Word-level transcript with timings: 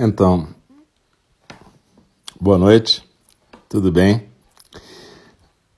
Então, 0.00 0.46
boa 2.40 2.56
noite, 2.56 3.02
tudo 3.68 3.90
bem? 3.90 4.28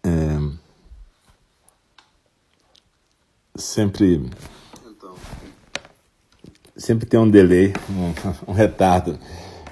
É, 0.05 0.39
sempre, 3.57 4.29
sempre 6.77 7.07
tem 7.07 7.19
um 7.19 7.31
delay, 7.31 7.73
um, 7.89 8.13
um, 8.53 8.53
retardo. 8.53 9.19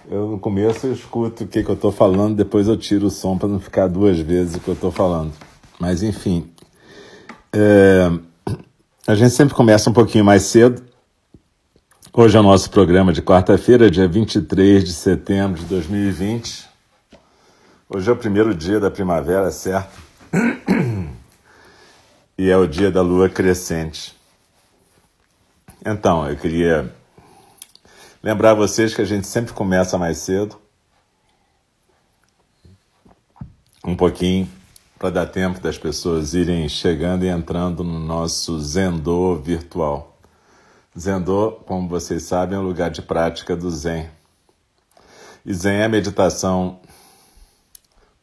Eu 0.08 0.28
no 0.28 0.40
começo 0.40 0.86
eu 0.86 0.94
escuto 0.94 1.44
o 1.44 1.46
que, 1.46 1.62
que 1.62 1.70
eu 1.70 1.74
estou 1.74 1.92
falando, 1.92 2.34
depois 2.34 2.68
eu 2.68 2.76
tiro 2.78 3.08
o 3.08 3.10
som 3.10 3.36
para 3.36 3.50
não 3.50 3.60
ficar 3.60 3.86
duas 3.86 4.18
vezes 4.18 4.54
o 4.54 4.60
que 4.60 4.68
eu 4.68 4.74
estou 4.74 4.90
falando. 4.90 5.34
Mas 5.78 6.02
enfim, 6.02 6.50
é, 7.52 8.10
a 9.06 9.14
gente 9.14 9.34
sempre 9.34 9.54
começa 9.54 9.90
um 9.90 9.92
pouquinho 9.92 10.24
mais 10.24 10.44
cedo 10.44 10.87
Hoje 12.20 12.36
é 12.36 12.40
o 12.40 12.42
nosso 12.42 12.68
programa 12.68 13.12
de 13.12 13.22
quarta-feira, 13.22 13.88
dia 13.88 14.08
23 14.08 14.82
de 14.82 14.92
setembro 14.92 15.60
de 15.60 15.66
2020. 15.66 16.68
Hoje 17.88 18.10
é 18.10 18.12
o 18.12 18.16
primeiro 18.16 18.52
dia 18.52 18.80
da 18.80 18.90
primavera, 18.90 19.52
certo? 19.52 19.96
E 22.36 22.50
é 22.50 22.56
o 22.56 22.66
dia 22.66 22.90
da 22.90 23.02
lua 23.02 23.28
crescente. 23.28 24.16
Então, 25.86 26.28
eu 26.28 26.36
queria 26.36 26.92
lembrar 28.20 28.54
vocês 28.54 28.92
que 28.92 29.00
a 29.00 29.04
gente 29.04 29.28
sempre 29.28 29.52
começa 29.52 29.96
mais 29.96 30.18
cedo. 30.18 30.58
Um 33.84 33.94
pouquinho 33.94 34.50
para 34.98 35.10
dar 35.10 35.26
tempo 35.26 35.60
das 35.60 35.78
pessoas 35.78 36.34
irem 36.34 36.68
chegando 36.68 37.24
e 37.24 37.28
entrando 37.28 37.84
no 37.84 38.00
nosso 38.00 38.58
Zendô 38.58 39.36
virtual. 39.36 40.17
Zendô, 40.98 41.52
como 41.64 41.88
vocês 41.88 42.24
sabem, 42.24 42.56
é 42.56 42.60
um 42.60 42.64
lugar 42.64 42.90
de 42.90 43.02
prática 43.02 43.56
do 43.56 43.70
Zen. 43.70 44.10
E 45.46 45.54
Zen 45.54 45.76
é 45.76 45.84
a 45.84 45.88
meditação 45.88 46.80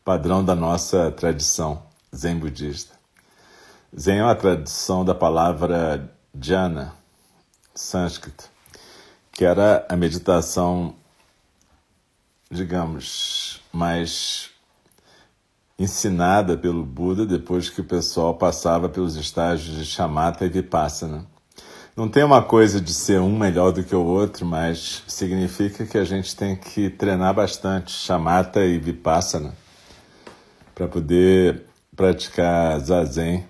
padrão 0.04 0.44
da 0.44 0.54
nossa 0.54 1.10
tradição 1.10 1.84
Zen 2.14 2.38
budista. 2.38 2.94
Zen 3.98 4.18
é 4.18 4.24
uma 4.24 4.36
tradição 4.36 5.06
da 5.06 5.16
palavra 5.16 6.14
jhana, 6.38 6.94
sânscrito, 7.74 8.50
que 9.32 9.46
era 9.46 9.86
a 9.90 9.96
meditação, 9.96 10.96
digamos, 12.52 13.62
mais 13.72 14.50
ensinada 15.80 16.58
pelo 16.58 16.84
Buda 16.84 17.26
depois 17.26 17.70
que 17.70 17.80
o 17.80 17.86
pessoal 17.86 18.36
passava 18.36 18.90
pelos 18.90 19.16
estágios 19.16 19.78
de 19.78 19.86
shamatha 19.86 20.46
e 20.46 20.50
vipassana. 20.50 21.35
Não 21.96 22.10
tem 22.10 22.26
uma 22.26 22.44
coisa 22.44 22.82
de 22.82 22.94
ser 22.94 23.22
um 23.22 23.38
melhor 23.38 23.72
do 23.72 23.82
que 23.82 23.96
o 23.96 24.04
outro, 24.04 24.46
mas 24.46 25.02
significa 25.08 25.86
que 25.86 25.98
a 25.98 26.04
gente 26.04 26.36
tem 26.36 26.54
que 26.54 26.90
treinar 26.90 27.34
bastante 27.34 27.90
chamata 27.94 28.66
e 28.66 28.78
vipassana 28.78 29.56
para 30.74 30.90
poder 30.90 31.64
praticar 31.96 32.78
zazen 32.82 33.48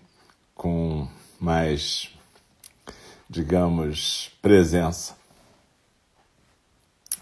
com 0.53 1.07
mais, 1.39 2.11
digamos, 3.28 4.31
presença. 4.44 5.16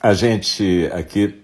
A 0.01 0.13
gente 0.13 0.89
aqui, 0.91 1.41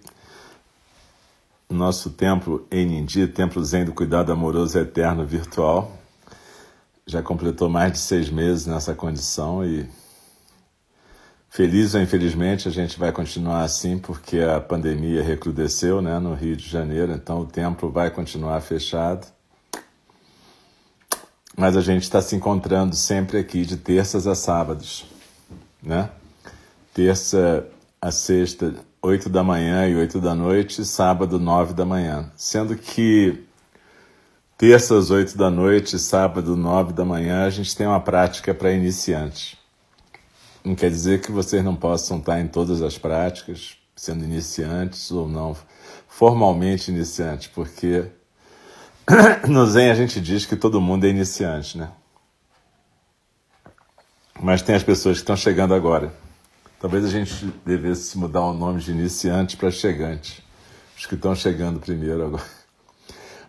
nosso 1.69 2.09
templo 2.09 2.67
Enindi, 2.69 3.29
Templo 3.29 3.63
Zen 3.63 3.85
do 3.85 3.93
Cuidado 3.93 4.33
Amoroso 4.33 4.77
Eterno 4.77 5.25
Virtual, 5.25 5.98
já 7.09 7.23
completou 7.23 7.69
mais 7.69 7.93
de 7.93 7.97
seis 7.97 8.29
meses 8.29 8.65
nessa 8.67 8.93
condição 8.93 9.65
e 9.65 9.89
feliz 11.49 11.95
ou 11.95 12.01
infelizmente 12.01 12.67
a 12.67 12.71
gente 12.71 12.99
vai 12.99 13.11
continuar 13.11 13.63
assim 13.63 13.97
porque 13.97 14.39
a 14.39 14.61
pandemia 14.61 15.23
recrudesceu 15.23 16.01
né, 16.01 16.19
no 16.19 16.35
Rio 16.35 16.55
de 16.55 16.69
Janeiro, 16.69 17.11
então 17.11 17.41
o 17.41 17.45
templo 17.45 17.91
vai 17.91 18.11
continuar 18.11 18.61
fechado. 18.61 19.25
Mas 21.57 21.75
a 21.75 21.81
gente 21.81 22.03
está 22.03 22.21
se 22.21 22.35
encontrando 22.35 22.95
sempre 22.95 23.37
aqui 23.37 23.65
de 23.65 23.75
terças 23.75 24.27
a 24.27 24.35
sábados, 24.35 25.05
né? 25.83 26.09
Terça 26.93 27.67
a 28.01 28.11
sexta, 28.11 28.75
oito 29.01 29.27
da 29.27 29.43
manhã 29.43 29.85
e 29.87 29.95
oito 29.95 30.21
da 30.21 30.33
noite, 30.33 30.85
sábado, 30.85 31.37
nove 31.37 31.73
da 31.73 31.85
manhã. 31.85 32.31
Sendo 32.37 32.77
que 32.77 33.43
Terça 34.59 34.97
às 34.97 35.09
oito 35.09 35.37
da 35.37 35.49
noite, 35.49 35.97
sábado, 35.97 36.57
nove 36.57 36.91
da 36.91 37.05
manhã, 37.05 37.45
a 37.45 37.49
gente 37.49 37.73
tem 37.73 37.87
uma 37.87 38.01
prática 38.01 38.53
para 38.53 38.73
iniciantes. 38.73 39.55
Não 40.65 40.75
quer 40.75 40.89
dizer 40.89 41.21
que 41.21 41.31
vocês 41.31 41.63
não 41.63 41.77
possam 41.77 42.17
estar 42.17 42.41
em 42.41 42.47
todas 42.49 42.81
as 42.81 42.97
práticas, 42.97 43.77
sendo 43.95 44.25
iniciantes 44.25 45.11
ou 45.11 45.29
não, 45.29 45.55
formalmente 46.09 46.91
iniciantes, 46.91 47.47
porque 47.47 48.07
no 49.47 49.65
Zen 49.65 49.91
a 49.91 49.95
gente 49.95 50.19
diz 50.19 50.45
que 50.45 50.57
todo 50.57 50.81
mundo 50.81 51.05
é 51.05 51.09
iniciante, 51.09 51.77
né? 51.77 51.89
Mas 54.41 54.61
tem 54.61 54.75
as 54.75 54.83
pessoas 54.83 55.19
que 55.19 55.21
estão 55.21 55.37
chegando 55.37 55.73
agora. 55.73 56.13
Talvez 56.81 57.05
a 57.05 57.09
gente 57.09 57.45
devesse 57.65 58.17
mudar 58.17 58.41
o 58.41 58.53
nome 58.53 58.81
de 58.81 58.91
iniciante 58.91 59.55
para 59.55 59.71
chegante. 59.71 60.43
Os 60.97 61.05
que 61.05 61.15
estão 61.15 61.33
chegando 61.33 61.79
primeiro 61.79 62.25
agora. 62.25 62.59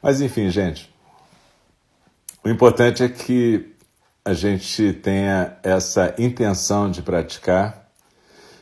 Mas 0.00 0.20
enfim, 0.20 0.48
gente, 0.50 0.88
o 2.42 2.48
importante 2.48 3.02
é 3.02 3.08
que 3.08 3.74
a 4.24 4.32
gente 4.32 4.92
tenha 4.94 5.56
essa 5.62 6.14
intenção 6.18 6.90
de 6.90 7.02
praticar 7.02 7.88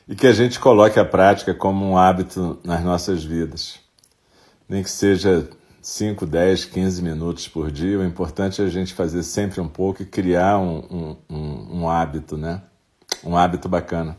e 0.08 0.16
que 0.16 0.26
a 0.26 0.32
gente 0.32 0.58
coloque 0.58 0.98
a 0.98 1.04
prática 1.04 1.54
como 1.54 1.84
um 1.84 1.98
hábito 1.98 2.58
nas 2.64 2.82
nossas 2.82 3.22
vidas. 3.22 3.78
Nem 4.68 4.82
que 4.82 4.90
seja 4.90 5.48
5, 5.82 6.26
10, 6.26 6.64
15 6.66 7.02
minutos 7.02 7.46
por 7.46 7.70
dia, 7.70 7.98
o 7.98 8.04
importante 8.04 8.60
é 8.60 8.64
a 8.64 8.68
gente 8.68 8.94
fazer 8.94 9.22
sempre 9.22 9.60
um 9.60 9.68
pouco 9.68 10.02
e 10.02 10.06
criar 10.06 10.58
um, 10.58 10.78
um, 10.90 11.16
um, 11.30 11.80
um 11.80 11.88
hábito, 11.88 12.36
né? 12.36 12.62
Um 13.22 13.36
hábito 13.36 13.68
bacana. 13.68 14.16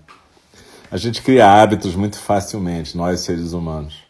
A 0.92 0.98
gente 0.98 1.22
cria 1.22 1.52
hábitos 1.52 1.96
muito 1.96 2.18
facilmente, 2.18 2.96
nós 2.96 3.20
seres 3.20 3.54
humanos. 3.54 4.04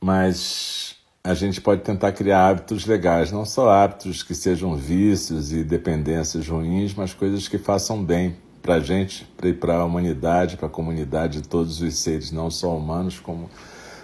Mas 0.00 0.85
a 1.26 1.34
gente 1.34 1.60
pode 1.60 1.82
tentar 1.82 2.12
criar 2.12 2.48
hábitos 2.48 2.86
legais, 2.86 3.32
não 3.32 3.44
só 3.44 3.68
hábitos 3.68 4.22
que 4.22 4.32
sejam 4.32 4.76
vícios 4.76 5.52
e 5.52 5.64
dependências 5.64 6.46
ruins, 6.46 6.94
mas 6.94 7.12
coisas 7.12 7.48
que 7.48 7.58
façam 7.58 8.04
bem 8.04 8.36
para 8.62 8.74
a 8.74 8.80
gente 8.80 9.26
para 9.58 9.74
a 9.74 9.84
humanidade, 9.84 10.56
para 10.56 10.68
a 10.68 10.70
comunidade 10.70 11.40
de 11.42 11.48
todos 11.48 11.80
os 11.80 11.96
seres, 11.96 12.30
não 12.30 12.48
só 12.48 12.76
humanos, 12.76 13.18
como 13.18 13.50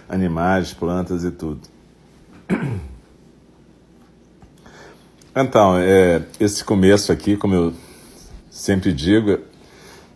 animais, 0.08 0.74
plantas 0.74 1.22
e 1.22 1.30
tudo. 1.30 1.60
Então, 5.34 5.78
é, 5.78 6.22
esse 6.38 6.62
começo 6.62 7.10
aqui, 7.10 7.38
como 7.38 7.54
eu 7.54 7.72
sempre 8.50 8.92
digo, 8.92 9.38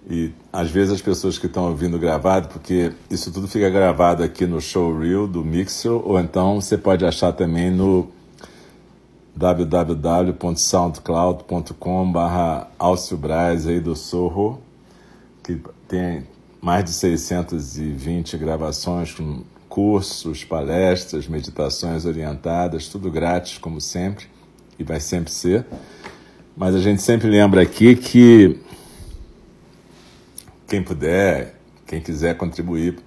e 0.08 0.30
às 0.52 0.70
vezes 0.70 0.94
as 0.94 1.02
pessoas 1.02 1.36
que 1.36 1.46
estão 1.46 1.68
ouvindo 1.68 1.98
gravado, 1.98 2.46
porque 2.48 2.92
isso 3.10 3.32
tudo 3.32 3.48
fica 3.48 3.68
gravado 3.68 4.22
aqui 4.22 4.46
no 4.46 4.60
Showreel 4.60 5.26
do 5.26 5.44
Mixer, 5.44 5.90
ou 5.90 6.20
então 6.20 6.60
você 6.60 6.78
pode 6.78 7.04
achar 7.04 7.32
também 7.32 7.72
no 7.72 8.08
www.soundcloud.com 9.34 12.12
barra 12.12 12.68
aí 13.66 13.80
do 13.80 13.96
Sorro, 13.96 14.62
que 15.42 15.60
tem 15.88 16.24
mais 16.60 16.84
de 16.84 16.92
620 16.92 18.38
gravações 18.38 19.12
com 19.12 19.42
cursos, 19.68 20.44
palestras, 20.44 21.26
meditações 21.28 22.06
orientadas, 22.06 22.88
tudo 22.88 23.10
grátis, 23.10 23.58
como 23.58 23.80
sempre, 23.80 24.26
e 24.78 24.84
vai 24.84 25.00
sempre 25.00 25.32
ser. 25.32 25.66
Mas 26.56 26.74
a 26.74 26.80
gente 26.80 27.02
sempre 27.02 27.28
lembra 27.28 27.60
aqui 27.60 27.94
que 27.94 28.58
quem 30.66 30.82
puder, 30.82 31.54
quem 31.86 32.00
quiser 32.00 32.36
contribuir 32.36 32.98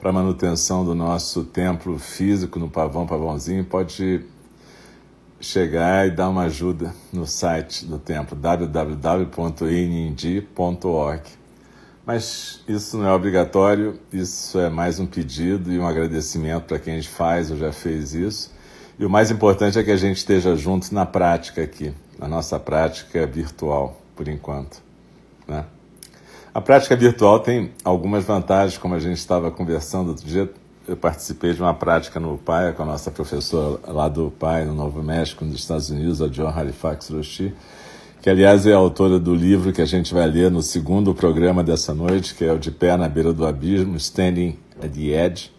para 0.00 0.10
a 0.10 0.12
manutenção 0.12 0.84
do 0.84 0.94
nosso 0.94 1.44
templo 1.44 1.98
físico 1.98 2.58
no 2.58 2.70
Pavão 2.70 3.06
Pavãozinho, 3.06 3.64
pode 3.64 4.24
chegar 5.40 6.06
e 6.06 6.10
dar 6.10 6.28
uma 6.28 6.42
ajuda 6.44 6.94
no 7.12 7.26
site 7.26 7.84
do 7.84 7.98
templo 7.98 8.36
www.inindi.org. 8.36 11.22
Mas 12.06 12.62
isso 12.66 12.96
não 12.96 13.06
é 13.06 13.12
obrigatório, 13.12 13.98
isso 14.12 14.58
é 14.58 14.70
mais 14.70 14.98
um 14.98 15.06
pedido 15.06 15.72
e 15.72 15.78
um 15.78 15.86
agradecimento 15.86 16.64
para 16.64 16.78
quem 16.78 17.02
faz 17.02 17.50
ou 17.50 17.56
já 17.56 17.72
fez 17.72 18.14
isso. 18.14 18.56
E 18.98 19.04
o 19.04 19.10
mais 19.10 19.30
importante 19.30 19.78
é 19.78 19.82
que 19.82 19.90
a 19.90 19.96
gente 19.96 20.16
esteja 20.16 20.56
junto 20.56 20.94
na 20.94 21.04
prática 21.04 21.62
aqui, 21.62 21.92
na 22.18 22.26
nossa 22.26 22.58
prática 22.58 23.26
virtual, 23.26 24.00
por 24.16 24.26
enquanto. 24.26 24.82
Né? 25.46 25.64
A 26.54 26.60
prática 26.60 26.96
virtual 26.96 27.40
tem 27.40 27.72
algumas 27.84 28.24
vantagens, 28.24 28.78
como 28.78 28.94
a 28.94 28.98
gente 28.98 29.18
estava 29.18 29.50
conversando 29.50 30.08
outro 30.08 30.26
dia. 30.26 30.50
Eu 30.86 30.96
participei 30.96 31.52
de 31.52 31.60
uma 31.60 31.74
prática 31.74 32.18
no 32.18 32.38
PAI 32.38 32.72
com 32.72 32.82
a 32.82 32.86
nossa 32.86 33.10
professora 33.10 33.78
lá 33.86 34.08
do 34.08 34.30
PAI, 34.30 34.64
no 34.64 34.74
Novo 34.74 35.02
México, 35.02 35.44
nos 35.44 35.56
Estados 35.56 35.90
Unidos, 35.90 36.22
a 36.22 36.28
John 36.28 36.48
Halifax 36.48 37.10
Roshi, 37.10 37.54
que 38.22 38.30
aliás 38.30 38.66
é 38.66 38.72
autora 38.72 39.18
do 39.18 39.34
livro 39.34 39.72
que 39.72 39.82
a 39.82 39.86
gente 39.86 40.14
vai 40.14 40.26
ler 40.26 40.50
no 40.50 40.62
segundo 40.62 41.14
programa 41.14 41.62
dessa 41.62 41.92
noite, 41.92 42.34
que 42.34 42.44
é 42.44 42.52
o 42.52 42.58
De 42.58 42.70
Pé 42.70 42.96
na 42.96 43.08
Beira 43.08 43.34
do 43.34 43.46
Abismo, 43.46 43.96
Standing 43.96 44.58
é 44.80 44.88
The 44.88 45.26
Edge. 45.26 45.52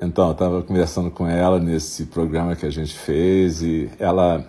Então, 0.00 0.26
eu 0.26 0.32
estava 0.32 0.62
conversando 0.62 1.10
com 1.10 1.26
ela 1.26 1.58
nesse 1.58 2.06
programa 2.06 2.56
que 2.56 2.66
a 2.66 2.70
gente 2.70 2.94
fez 2.94 3.62
e 3.62 3.90
ela 3.98 4.44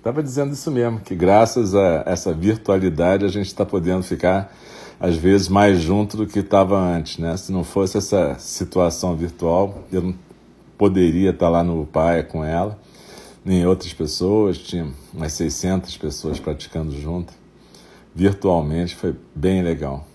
estava 0.00 0.22
dizendo 0.22 0.54
isso 0.54 0.70
mesmo, 0.70 0.98
que 1.00 1.14
graças 1.14 1.74
a 1.74 2.02
essa 2.06 2.32
virtualidade 2.32 3.24
a 3.24 3.28
gente 3.28 3.46
está 3.46 3.66
podendo 3.66 4.02
ficar 4.02 4.50
às 4.98 5.14
vezes 5.14 5.48
mais 5.48 5.80
junto 5.80 6.16
do 6.16 6.26
que 6.26 6.38
estava 6.38 6.78
antes, 6.78 7.18
né? 7.18 7.36
Se 7.36 7.52
não 7.52 7.62
fosse 7.62 7.98
essa 7.98 8.34
situação 8.38 9.14
virtual, 9.14 9.84
eu 9.92 10.02
não 10.02 10.14
poderia 10.78 11.30
estar 11.30 11.50
lá 11.50 11.62
no 11.62 11.84
Paia 11.86 12.24
com 12.24 12.42
ela, 12.42 12.78
nem 13.44 13.66
outras 13.66 13.92
pessoas, 13.92 14.56
tinha 14.56 14.88
umas 15.12 15.34
600 15.34 15.96
pessoas 15.98 16.40
praticando 16.40 16.98
junto. 16.98 17.34
Virtualmente 18.14 18.96
foi 18.96 19.14
bem 19.34 19.62
legal. 19.62 20.06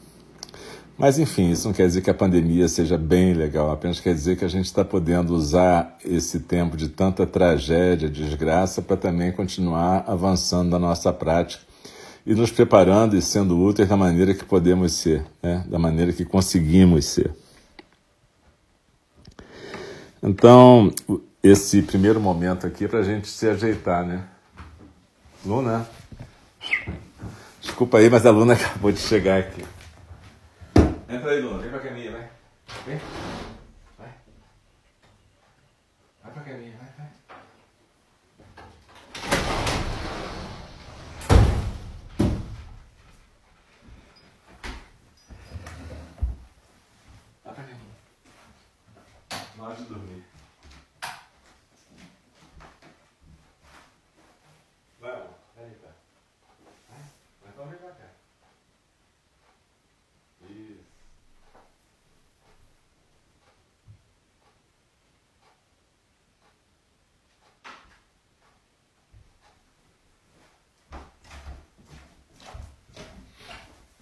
Mas 0.97 1.19
enfim, 1.19 1.51
isso 1.51 1.67
não 1.67 1.73
quer 1.73 1.87
dizer 1.87 2.01
que 2.01 2.09
a 2.09 2.13
pandemia 2.13 2.69
seja 2.69 2.97
bem 2.97 3.33
legal, 3.33 3.69
apenas 3.69 3.99
quer 3.99 4.13
dizer 4.13 4.37
que 4.37 4.45
a 4.45 4.47
gente 4.47 4.65
está 4.65 4.83
podendo 4.85 5.35
usar 5.35 5.97
esse 6.05 6.39
tempo 6.39 6.77
de 6.77 6.87
tanta 6.87 7.27
tragédia, 7.27 8.09
desgraça, 8.09 8.81
para 8.81 8.95
também 8.95 9.31
continuar 9.33 10.05
avançando 10.07 10.69
na 10.69 10.79
nossa 10.79 11.11
prática 11.11 11.63
e 12.25 12.33
nos 12.33 12.49
preparando 12.49 13.17
e 13.17 13.21
sendo 13.21 13.61
úteis 13.61 13.89
da 13.89 13.97
maneira 13.97 14.33
que 14.33 14.45
podemos 14.45 14.93
ser, 14.93 15.25
né? 15.43 15.65
da 15.67 15.77
maneira 15.77 16.13
que 16.13 16.23
conseguimos 16.23 17.05
ser. 17.05 17.31
Então, 20.23 20.91
esse 21.43 21.81
primeiro 21.81 22.21
momento 22.21 22.65
aqui 22.65 22.85
é 22.85 22.87
para 22.87 22.99
a 22.99 23.03
gente 23.03 23.27
se 23.27 23.47
ajeitar, 23.47 24.03
né? 24.05 24.23
Luna, 25.45 25.87
desculpa 27.61 27.99
aí, 27.99 28.09
mas 28.09 28.25
a 28.25 28.31
Luna 28.31 28.53
acabou 28.55 28.91
de 28.91 28.99
chegar 28.99 29.37
aqui. 29.37 29.63
Entra 31.15 31.31
aí, 31.31 31.39
Luna, 31.39 31.59
vem 31.59 31.71
pra 31.71 31.79
caminha, 31.79 32.11
vai. 32.11 32.29
Vem. 32.85 32.99
Vai. 33.97 34.13
Vai 36.21 36.33
pra 36.33 36.43
caminha, 36.43 36.77
vai, 36.77 36.89
vai. 36.97 37.09
de 49.77 49.83
dormir. 49.85 50.23
Vai, 54.99 55.11
amor. 55.11 55.29
Vem 55.55 55.73
cá. 55.75 55.87
Vai. 56.89 56.99
Vai 57.41 57.51
então 57.51 57.67
vem 57.67 57.77
pra 57.77 57.91
cá. 57.91 58.09
Isso. 60.49 60.95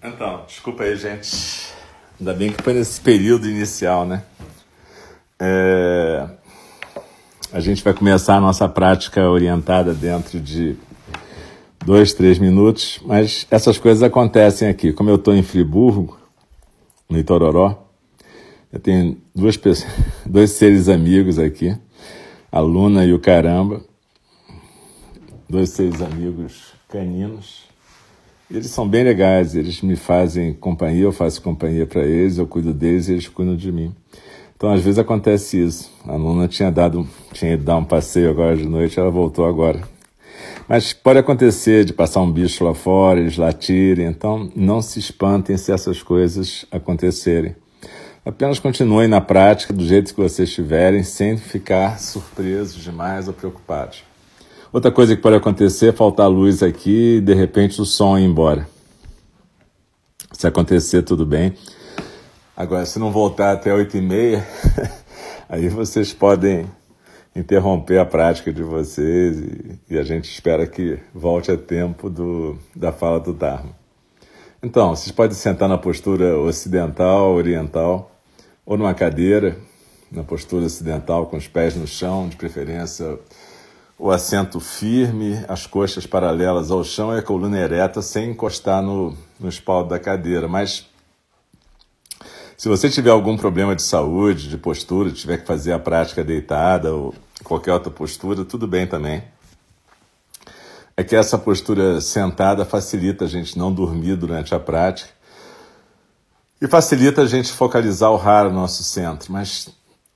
Então, 0.03 0.43
desculpa 0.45 0.83
aí, 0.83 0.97
gente. 0.97 1.73
Ainda 2.19 2.33
bem 2.33 2.51
que 2.51 2.61
foi 2.61 2.73
nesse 2.73 2.99
período 2.99 3.49
inicial, 3.49 4.05
né? 4.05 4.23
É, 5.39 6.27
a 7.53 7.59
gente 7.61 7.81
vai 7.81 7.93
começar 7.93 8.35
a 8.35 8.41
nossa 8.41 8.67
prática 8.67 9.29
orientada 9.29 9.93
dentro 9.93 10.41
de 10.41 10.75
dois, 11.85 12.13
três 12.13 12.37
minutos, 12.37 12.99
mas 13.05 13.47
essas 13.49 13.77
coisas 13.77 14.03
acontecem 14.03 14.67
aqui. 14.67 14.91
Como 14.91 15.09
eu 15.09 15.15
estou 15.15 15.33
em 15.33 15.41
Friburgo, 15.41 16.19
no 17.09 17.17
Itororó, 17.17 17.87
eu 18.73 18.79
tenho 18.81 19.17
duas 19.33 19.57
dois 20.25 20.51
seres 20.51 20.89
amigos 20.89 21.39
aqui, 21.39 21.77
a 22.51 22.59
Luna 22.59 23.05
e 23.05 23.13
o 23.13 23.19
Caramba, 23.19 23.81
dois 25.47 25.69
seres 25.69 26.01
amigos 26.01 26.73
caninos. 26.89 27.72
Eles 28.51 28.67
são 28.67 28.87
bem 28.87 29.03
legais, 29.03 29.55
eles 29.55 29.81
me 29.81 29.95
fazem 29.95 30.53
companhia, 30.53 31.03
eu 31.03 31.11
faço 31.11 31.41
companhia 31.41 31.85
para 31.85 32.05
eles, 32.05 32.37
eu 32.37 32.45
cuido 32.45 32.73
deles 32.73 33.07
e 33.07 33.13
eles 33.13 33.27
cuidam 33.27 33.55
de 33.55 33.71
mim. 33.71 33.95
Então, 34.55 34.71
às 34.71 34.81
vezes 34.81 34.99
acontece 34.99 35.61
isso. 35.61 35.91
A 36.05 36.15
Luna 36.15 36.47
tinha 36.47 36.71
dado, 36.71 37.07
tinha 37.31 37.53
ido 37.53 37.63
dar 37.63 37.77
um 37.77 37.83
passeio 37.83 38.29
agora 38.29 38.55
de 38.55 38.65
noite, 38.65 38.99
ela 38.99 39.09
voltou 39.09 39.45
agora. 39.45 39.81
Mas 40.67 40.93
pode 40.93 41.19
acontecer 41.19 41.83
de 41.83 41.93
passar 41.93 42.21
um 42.21 42.31
bicho 42.31 42.63
lá 42.63 42.73
fora, 42.73 43.19
eles 43.19 43.37
latirem, 43.37 44.05
então 44.05 44.49
não 44.55 44.81
se 44.81 44.99
espantem 44.99 45.57
se 45.57 45.71
essas 45.71 46.01
coisas 46.01 46.65
acontecerem. 46.71 47.55
Apenas 48.25 48.59
continuem 48.59 49.07
na 49.07 49.19
prática 49.19 49.73
do 49.73 49.85
jeito 49.85 50.13
que 50.13 50.21
vocês 50.21 50.47
estiverem, 50.47 51.03
sem 51.03 51.35
ficar 51.35 51.99
surpresos 51.99 52.81
demais 52.81 53.27
ou 53.27 53.33
preocupados. 53.33 54.03
Outra 54.73 54.91
coisa 54.91 55.15
que 55.15 55.21
pode 55.21 55.35
acontecer 55.35 55.89
é 55.89 55.91
faltar 55.91 56.27
luz 56.27 56.63
aqui 56.63 57.17
e 57.17 57.21
de 57.21 57.35
repente 57.35 57.79
o 57.79 57.85
som 57.85 58.17
ir 58.17 58.23
embora. 58.23 58.67
Se 60.31 60.47
acontecer, 60.47 61.03
tudo 61.03 61.27
bem. 61.27 61.53
Agora, 62.57 62.83
se 62.83 62.97
não 62.97 63.11
voltar 63.11 63.51
até 63.51 63.71
oito 63.71 63.95
e 63.95 64.01
meia, 64.01 64.43
aí 65.47 65.69
vocês 65.69 66.11
podem 66.11 66.65
interromper 67.35 67.99
a 67.99 68.05
prática 68.05 68.51
de 68.51 68.63
vocês 68.63 69.37
e, 69.37 69.79
e, 69.91 69.99
a 69.99 70.01
gente 70.01 70.27
espera 70.27 70.65
que 70.65 70.97
volte 71.13 71.51
a 71.51 71.57
tempo 71.57 72.09
do, 72.09 72.57
da 72.75 72.91
fala 72.91 73.19
do 73.19 73.31
Dharma. 73.31 73.75
Então, 74.63 74.95
vocês 74.95 75.11
podem 75.11 75.37
sentar 75.37 75.69
na 75.69 75.77
postura 75.77 76.35
ocidental, 76.39 77.35
oriental, 77.35 78.11
ou 78.65 78.75
numa 78.75 78.95
cadeira, 78.95 79.55
na 80.11 80.23
postura 80.23 80.65
ocidental, 80.65 81.27
com 81.27 81.37
os 81.37 81.47
pés 81.47 81.75
no 81.75 81.85
chão, 81.85 82.27
de 82.27 82.35
preferência 82.35 83.19
o 83.97 84.11
assento 84.11 84.59
firme, 84.59 85.43
as 85.47 85.67
coxas 85.67 86.05
paralelas 86.05 86.71
ao 86.71 86.83
chão 86.83 87.13
e 87.15 87.19
a 87.19 87.21
coluna 87.21 87.57
ereta 87.57 88.01
sem 88.01 88.31
encostar 88.31 88.81
no, 88.81 89.15
no 89.39 89.49
espaldo 89.49 89.89
da 89.89 89.99
cadeira, 89.99 90.47
mas 90.47 90.85
se 92.57 92.69
você 92.69 92.89
tiver 92.89 93.09
algum 93.09 93.35
problema 93.35 93.75
de 93.75 93.81
saúde, 93.81 94.47
de 94.47 94.57
postura, 94.57 95.11
tiver 95.11 95.37
que 95.37 95.45
fazer 95.45 95.73
a 95.73 95.79
prática 95.79 96.23
deitada 96.23 96.93
ou 96.93 97.13
qualquer 97.43 97.73
outra 97.73 97.91
postura, 97.91 98.45
tudo 98.45 98.67
bem 98.67 98.87
também. 98.87 99.23
É 100.95 101.03
que 101.03 101.15
essa 101.15 101.37
postura 101.37 101.99
sentada 101.99 102.63
facilita 102.63 103.25
a 103.25 103.27
gente 103.27 103.57
não 103.57 103.73
dormir 103.73 104.15
durante 104.15 104.55
a 104.55 104.59
prática 104.59 105.09
e 106.61 106.67
facilita 106.67 107.23
a 107.23 107.25
gente 107.25 107.51
focalizar 107.51 108.11
o 108.11 108.15
raro 108.15 108.49
no 108.49 108.61
nosso 108.61 108.81
centro. 108.83 109.33
Mas, 109.33 109.67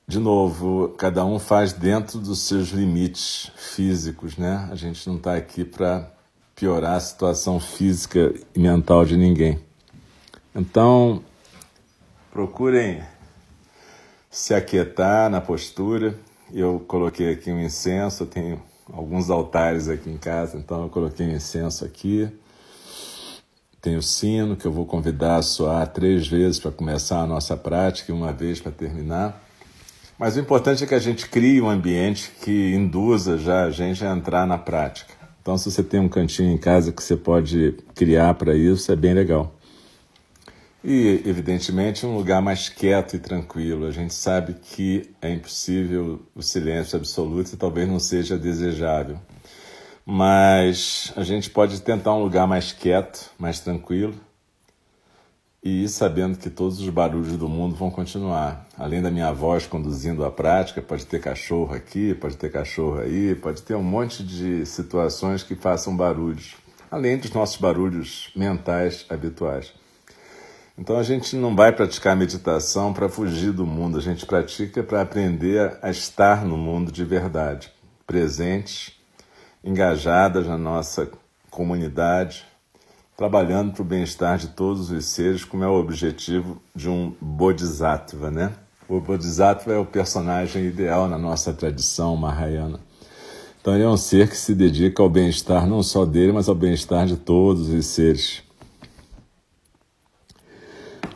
de 0.08 0.20
novo, 0.20 0.90
cada 0.98 1.26
um 1.26 1.38
faz 1.38 1.74
dentro 1.74 2.20
dos 2.20 2.40
seus 2.40 2.70
limites 2.70 3.52
físicos, 3.56 4.38
né? 4.38 4.68
A 4.72 4.76
gente 4.76 5.08
não 5.08 5.18
está 5.18 5.36
aqui 5.36 5.66
para 5.66 6.12
piorar 6.56 6.96
a 6.96 7.00
situação 7.00 7.60
física 7.60 8.34
e 8.56 8.60
mental 8.60 9.06
de 9.06 9.18
ninguém. 9.18 9.60
Então, 10.56 11.22
Procurem 12.38 13.02
se 14.30 14.54
aquietar 14.54 15.28
na 15.28 15.42
postura. 15.42 16.16
Eu 16.54 16.80
coloquei 16.88 17.32
aqui 17.32 17.52
um 17.52 17.60
incenso, 17.60 18.28
tenho 18.28 18.62
alguns 18.94 19.32
altares 19.32 19.90
aqui 19.90 20.08
em 20.08 20.20
casa, 20.20 20.56
então 20.56 20.84
eu 20.84 20.90
coloquei 20.90 21.26
um 21.26 21.32
incenso 21.32 21.84
aqui. 21.84 22.30
Tem 23.82 23.98
o 23.98 24.04
sino 24.04 24.56
que 24.56 24.68
eu 24.68 24.72
vou 24.72 24.86
convidar 24.86 25.38
a 25.38 25.42
soar 25.42 25.88
três 25.88 26.28
vezes 26.28 26.60
para 26.60 26.70
começar 26.70 27.22
a 27.22 27.26
nossa 27.26 27.58
prática 27.58 28.12
e 28.12 28.16
uma 28.16 28.32
vez 28.32 28.62
para 28.62 28.72
terminar. 28.72 29.47
Mas 30.18 30.36
o 30.36 30.40
importante 30.40 30.84
é 30.84 30.88
que 30.88 30.96
a 30.96 31.00
gente 31.00 31.30
crie 31.30 31.62
um 31.62 31.70
ambiente 31.70 32.32
que 32.42 32.74
induza 32.74 33.38
já 33.38 33.66
a 33.66 33.70
gente 33.70 34.04
a 34.04 34.12
entrar 34.12 34.48
na 34.48 34.58
prática. 34.58 35.14
Então, 35.42 35.58
se 35.58 35.72
você 35.72 35.84
tem 35.84 36.00
um 36.00 36.10
cantinho 36.10 36.52
em 36.52 36.58
casa 36.58 36.92
que 36.92 37.04
você 37.04 37.16
pode 37.16 37.78
criar 37.94 38.34
para 38.34 38.56
isso, 38.56 38.92
é 38.92 38.96
bem 38.96 39.14
legal. 39.14 39.56
E, 40.84 41.22
evidentemente, 41.26 42.06
um 42.06 42.16
lugar 42.16 42.42
mais 42.42 42.68
quieto 42.68 43.16
e 43.16 43.20
tranquilo. 43.20 43.86
A 43.86 43.92
gente 43.92 44.14
sabe 44.14 44.56
que 44.56 45.10
é 45.22 45.32
impossível 45.32 46.22
o 46.34 46.42
silêncio 46.42 46.98
absoluto 46.98 47.54
e 47.54 47.58
talvez 47.58 47.88
não 47.88 48.00
seja 48.00 48.38
desejável. 48.38 49.20
Mas 50.06 51.14
a 51.16 51.24
gente 51.24 51.50
pode 51.50 51.82
tentar 51.82 52.14
um 52.14 52.24
lugar 52.24 52.48
mais 52.48 52.72
quieto, 52.72 53.30
mais 53.38 53.60
tranquilo, 53.60 54.16
e 55.70 55.86
sabendo 55.90 56.38
que 56.38 56.50
todos 56.50 56.80
os 56.80 56.88
barulhos 56.88 57.36
do 57.36 57.50
mundo 57.50 57.76
vão 57.76 57.92
continuar. 57.92 58.66
Além 58.78 59.02
da 59.02 59.12
minha 59.12 59.34
voz 59.34 59.68
conduzindo 59.68 60.24
a 60.24 60.32
prática, 60.32 60.82
pode 60.82 61.06
ter 61.06 61.20
cachorro 61.20 61.76
aqui, 61.76 62.14
pode 62.14 62.38
ter 62.38 62.50
cachorro 62.50 63.00
aí, 63.00 63.36
pode 63.36 63.62
ter 63.64 63.76
um 63.76 63.84
monte 63.84 64.24
de 64.24 64.66
situações 64.66 65.44
que 65.44 65.56
façam 65.56 65.94
barulhos, 65.94 66.56
além 66.90 67.18
dos 67.18 67.34
nossos 67.34 67.58
barulhos 67.58 68.32
mentais 68.34 69.06
habituais. 69.10 69.74
Então 70.78 70.98
a 70.98 71.04
gente 71.04 71.36
não 71.36 71.54
vai 71.54 71.74
praticar 71.74 72.16
meditação 72.16 72.94
para 72.94 73.10
fugir 73.10 73.52
do 73.52 73.66
mundo, 73.66 73.98
a 73.98 74.02
gente 74.02 74.26
pratica 74.26 74.82
para 74.82 75.02
aprender 75.02 75.78
a 75.82 75.90
estar 75.90 76.46
no 76.46 76.56
mundo 76.56 76.94
de 76.94 77.04
verdade, 77.04 77.74
presentes, 78.06 78.94
engajadas 79.62 80.48
na 80.48 80.58
nossa 80.58 81.10
comunidade, 81.52 82.46
trabalhando 83.18 83.74
para 83.74 83.82
o 83.82 83.86
bem-estar 83.86 84.38
de 84.38 84.50
todos 84.50 84.92
os 84.92 85.06
seres, 85.06 85.44
como 85.44 85.64
é 85.64 85.68
o 85.68 85.74
objetivo 85.74 86.62
de 86.76 86.88
um 86.88 87.16
Bodhisattva, 87.20 88.30
né? 88.30 88.54
O 88.88 89.02
Bodhisattva 89.02 89.74
é 89.74 89.78
o 89.78 89.86
personagem 89.86 90.66
ideal 90.66 91.08
na 91.08 91.18
nossa 91.18 91.52
tradição 91.52 92.16
mahayana. 92.16 92.80
Então 93.60 93.74
ele 93.74 93.84
é 93.84 93.90
um 93.90 93.98
ser 93.98 94.30
que 94.30 94.38
se 94.38 94.54
dedica 94.54 95.02
ao 95.02 95.10
bem-estar 95.10 95.66
não 95.66 95.82
só 95.82 96.06
dele, 96.06 96.32
mas 96.32 96.48
ao 96.48 96.54
bem-estar 96.54 97.08
de 97.08 97.18
todos 97.18 97.70
os 97.70 97.88
seres. 97.88 98.44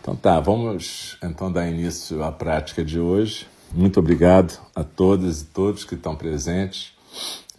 Então 0.01 0.15
tá, 0.15 0.39
vamos 0.39 1.20
então 1.24 1.51
dar 1.51 1.70
início 1.70 2.24
à 2.24 2.31
prática 2.31 2.84
de 2.84 3.00
hoje. 3.00 3.48
Muito 3.72 4.00
obrigado 4.00 4.60
a 4.75 4.84
todas 4.84 5.41
e 5.41 5.46
todos 5.46 5.86
que 5.86 5.93
estão 5.93 6.15
presentes. 6.15 6.93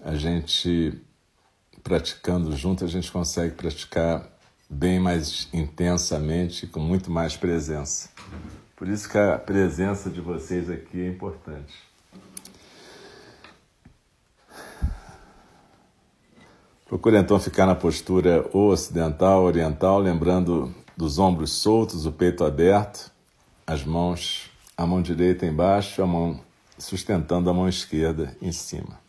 A 0.05 0.17
gente 0.17 1.01
praticando 1.83 2.55
junto, 2.57 2.85
a 2.85 2.89
gente 2.89 3.11
consegue 3.11 3.55
praticar 3.55 4.32
bem 4.73 4.99
mais 4.99 5.49
intensamente, 5.53 6.67
com 6.67 6.81
muito 6.81 7.11
mais 7.11 7.37
presença. 7.37 8.09
Por 8.75 8.89
isso 8.89 9.09
que 9.09 9.19
a 9.19 9.39
presença 9.39 10.09
de 10.09 10.21
vocês 10.21 10.71
aqui 10.71 11.01
é 11.03 11.09
importante. 11.09 11.75
Procure 16.87 17.19
então 17.19 17.39
ficar 17.39 17.67
na 17.67 17.75
postura 17.75 18.49
ocidental, 18.53 19.45
oriental, 19.45 19.99
lembrando 19.99 20.75
dos 20.97 21.19
ombros 21.19 21.53
soltos, 21.53 22.07
o 22.07 22.13
peito 22.13 22.45
aberto, 22.45 23.11
as 23.67 23.85
mãos, 23.85 24.51
a 24.77 24.87
mão 24.87 25.01
direita 25.01 25.47
embaixo, 25.47 26.03
a 26.03 26.07
mão 26.07 26.41
sustentando 26.79 27.49
a 27.49 27.55
mão 27.55 27.69
esquerda 27.69 28.37
em 28.41 28.53
cima. 28.53 29.02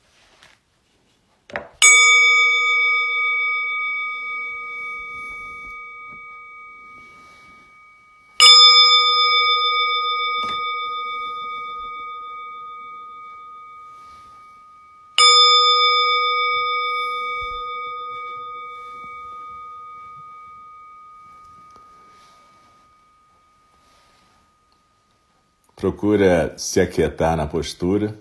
Procura 25.84 26.58
se 26.58 26.80
aquietar 26.80 27.36
na 27.36 27.46
postura, 27.46 28.18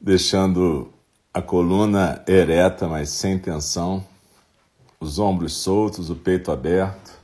deixando 0.00 0.90
a 1.30 1.42
coluna 1.42 2.24
ereta, 2.26 2.88
mas 2.88 3.10
sem 3.10 3.38
tensão, 3.38 4.02
os 4.98 5.18
ombros 5.18 5.52
soltos, 5.52 6.08
o 6.08 6.16
peito 6.16 6.50
aberto, 6.50 7.20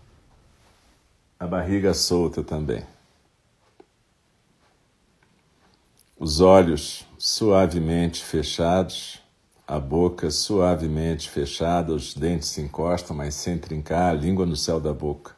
a 1.41 1.47
barriga 1.47 1.95
solta 1.95 2.45
também. 2.45 2.85
Os 6.19 6.43
olhos 6.43 7.07
suavemente 7.17 8.23
fechados, 8.23 9.23
a 9.67 9.81
boca 9.81 10.31
suavemente 10.31 11.31
fechada, 11.31 11.95
os 11.95 12.13
dentes 12.13 12.49
se 12.49 12.61
encostam, 12.61 13.17
mas 13.17 13.35
sem 13.37 13.57
trincar, 13.57 14.11
a 14.11 14.13
língua 14.13 14.45
no 14.45 14.55
céu 14.55 14.79
da 14.79 14.93
boca. 14.93 15.36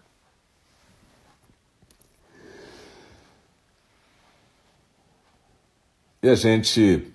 E 6.28 6.30
a 6.30 6.34
gente 6.34 7.10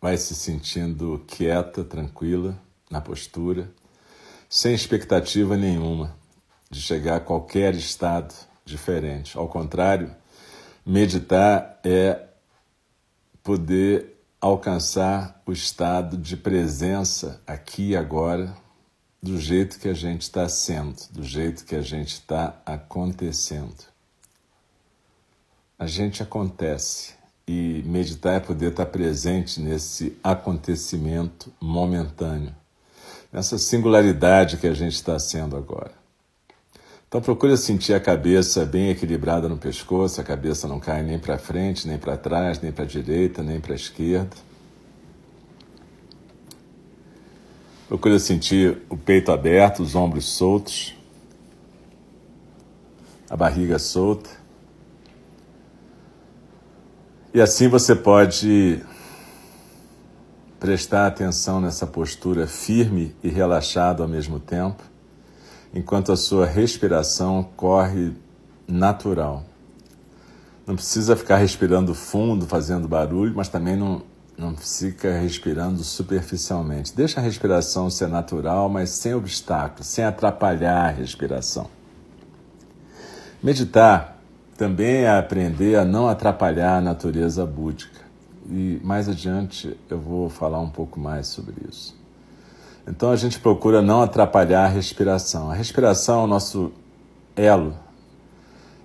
vai 0.00 0.16
se 0.16 0.34
sentindo 0.34 1.24
quieta, 1.24 1.84
tranquila 1.84 2.60
na 2.90 3.00
postura, 3.00 3.72
sem 4.50 4.74
expectativa 4.74 5.56
nenhuma 5.56 6.16
de 6.68 6.80
chegar 6.82 7.14
a 7.14 7.20
qualquer 7.20 7.76
estado 7.76 8.34
diferente. 8.64 9.38
Ao 9.38 9.46
contrário, 9.46 10.12
meditar 10.84 11.78
é 11.84 12.26
poder 13.40 14.20
alcançar 14.40 15.40
o 15.46 15.52
estado 15.52 16.16
de 16.16 16.36
presença 16.36 17.40
aqui 17.46 17.90
e 17.90 17.96
agora, 17.96 18.52
do 19.22 19.38
jeito 19.38 19.78
que 19.78 19.88
a 19.88 19.94
gente 19.94 20.22
está 20.22 20.48
sendo, 20.48 21.00
do 21.12 21.22
jeito 21.22 21.64
que 21.64 21.76
a 21.76 21.82
gente 21.82 22.14
está 22.14 22.60
acontecendo. 22.66 23.84
A 25.78 25.86
gente 25.86 26.20
acontece 26.20 27.22
e 27.46 27.82
meditar 27.86 28.36
é 28.36 28.40
poder 28.40 28.70
estar 28.70 28.86
presente 28.86 29.60
nesse 29.60 30.16
acontecimento 30.22 31.52
momentâneo, 31.60 32.54
nessa 33.32 33.58
singularidade 33.58 34.56
que 34.56 34.66
a 34.66 34.72
gente 34.72 34.94
está 34.94 35.18
sendo 35.18 35.56
agora. 35.56 35.92
Então 37.06 37.20
procure 37.22 37.56
sentir 37.56 37.94
a 37.94 38.00
cabeça 38.00 38.64
bem 38.64 38.90
equilibrada 38.90 39.48
no 39.48 39.56
pescoço, 39.56 40.20
a 40.20 40.24
cabeça 40.24 40.66
não 40.66 40.80
cai 40.80 41.02
nem 41.02 41.18
para 41.18 41.38
frente, 41.38 41.86
nem 41.86 41.96
para 41.96 42.16
trás, 42.16 42.60
nem 42.60 42.72
para 42.72 42.84
a 42.84 42.88
direita, 42.88 43.42
nem 43.42 43.60
para 43.60 43.72
a 43.72 43.76
esquerda. 43.76 44.36
Procure 47.86 48.18
sentir 48.18 48.82
o 48.88 48.96
peito 48.96 49.30
aberto, 49.30 49.82
os 49.82 49.94
ombros 49.94 50.24
soltos, 50.24 50.96
a 53.30 53.36
barriga 53.36 53.78
solta. 53.78 54.43
E 57.34 57.40
assim 57.40 57.66
você 57.66 57.96
pode 57.96 58.80
prestar 60.60 61.08
atenção 61.08 61.60
nessa 61.60 61.84
postura 61.84 62.46
firme 62.46 63.12
e 63.24 63.28
relaxada 63.28 64.04
ao 64.04 64.08
mesmo 64.08 64.38
tempo, 64.38 64.80
enquanto 65.74 66.12
a 66.12 66.16
sua 66.16 66.46
respiração 66.46 67.42
corre 67.56 68.12
natural. 68.68 69.44
Não 70.64 70.76
precisa 70.76 71.16
ficar 71.16 71.38
respirando 71.38 71.92
fundo, 71.92 72.46
fazendo 72.46 72.86
barulho, 72.86 73.34
mas 73.34 73.48
também 73.48 73.76
não, 73.76 74.02
não 74.38 74.56
fica 74.56 75.18
respirando 75.18 75.82
superficialmente. 75.82 76.94
Deixa 76.94 77.18
a 77.18 77.22
respiração 77.22 77.90
ser 77.90 78.06
natural, 78.06 78.68
mas 78.68 78.90
sem 78.90 79.12
obstáculos, 79.12 79.88
sem 79.88 80.04
atrapalhar 80.04 80.86
a 80.86 80.90
respiração. 80.90 81.68
Meditar 83.42 84.13
também 84.56 85.02
é 85.02 85.10
aprender 85.10 85.76
a 85.76 85.84
não 85.84 86.08
atrapalhar 86.08 86.76
a 86.76 86.80
natureza 86.80 87.44
búdica. 87.44 88.00
E 88.48 88.80
mais 88.84 89.08
adiante 89.08 89.76
eu 89.88 89.98
vou 89.98 90.28
falar 90.28 90.60
um 90.60 90.70
pouco 90.70 91.00
mais 91.00 91.26
sobre 91.26 91.54
isso. 91.68 91.96
Então 92.86 93.10
a 93.10 93.16
gente 93.16 93.38
procura 93.40 93.80
não 93.80 94.02
atrapalhar 94.02 94.64
a 94.64 94.68
respiração. 94.68 95.50
A 95.50 95.54
respiração 95.54 96.20
é 96.20 96.24
o 96.24 96.26
nosso 96.26 96.72
elo, 97.34 97.74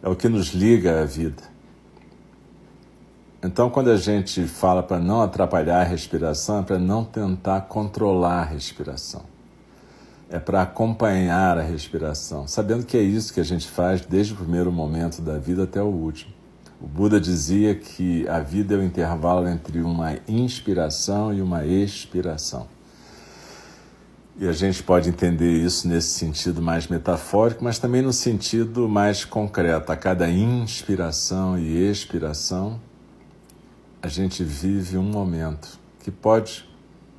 é 0.01 0.09
o 0.09 0.15
que 0.15 0.29
nos 0.29 0.47
liga 0.47 1.01
à 1.01 1.05
vida. 1.05 1.43
Então, 3.41 3.69
quando 3.69 3.89
a 3.89 3.95
gente 3.95 4.43
fala 4.43 4.83
para 4.83 4.99
não 4.99 5.21
atrapalhar 5.21 5.79
a 5.79 5.83
respiração, 5.83 6.59
é 6.59 6.61
para 6.61 6.77
não 6.77 7.05
tentar 7.05 7.61
controlar 7.61 8.41
a 8.41 8.43
respiração 8.43 9.23
é 10.29 10.39
para 10.39 10.61
acompanhar 10.61 11.57
a 11.57 11.63
respiração, 11.63 12.47
sabendo 12.47 12.85
que 12.85 12.95
é 12.95 13.01
isso 13.01 13.33
que 13.33 13.39
a 13.39 13.43
gente 13.43 13.67
faz 13.67 14.01
desde 14.01 14.33
o 14.33 14.35
primeiro 14.35 14.71
momento 14.71 15.21
da 15.21 15.37
vida 15.37 15.63
até 15.63 15.81
o 15.81 15.87
último. 15.87 16.31
O 16.79 16.87
Buda 16.87 17.19
dizia 17.19 17.75
que 17.75 18.27
a 18.29 18.39
vida 18.39 18.75
é 18.75 18.77
o 18.77 18.83
intervalo 18.83 19.47
entre 19.47 19.81
uma 19.81 20.17
inspiração 20.27 21.33
e 21.33 21.41
uma 21.41 21.65
expiração. 21.65 22.67
E 24.37 24.47
a 24.47 24.53
gente 24.53 24.81
pode 24.81 25.09
entender 25.09 25.51
isso 25.51 25.85
nesse 25.85 26.11
sentido 26.11 26.61
mais 26.61 26.87
metafórico, 26.87 27.61
mas 27.61 27.77
também 27.77 28.01
no 28.01 28.13
sentido 28.13 28.87
mais 28.87 29.25
concreto. 29.25 29.91
A 29.91 29.97
cada 29.97 30.29
inspiração 30.29 31.59
e 31.59 31.75
expiração, 31.89 32.79
a 34.01 34.07
gente 34.07 34.41
vive 34.41 34.97
um 34.97 35.03
momento 35.03 35.77
que 35.99 36.09
pode 36.09 36.69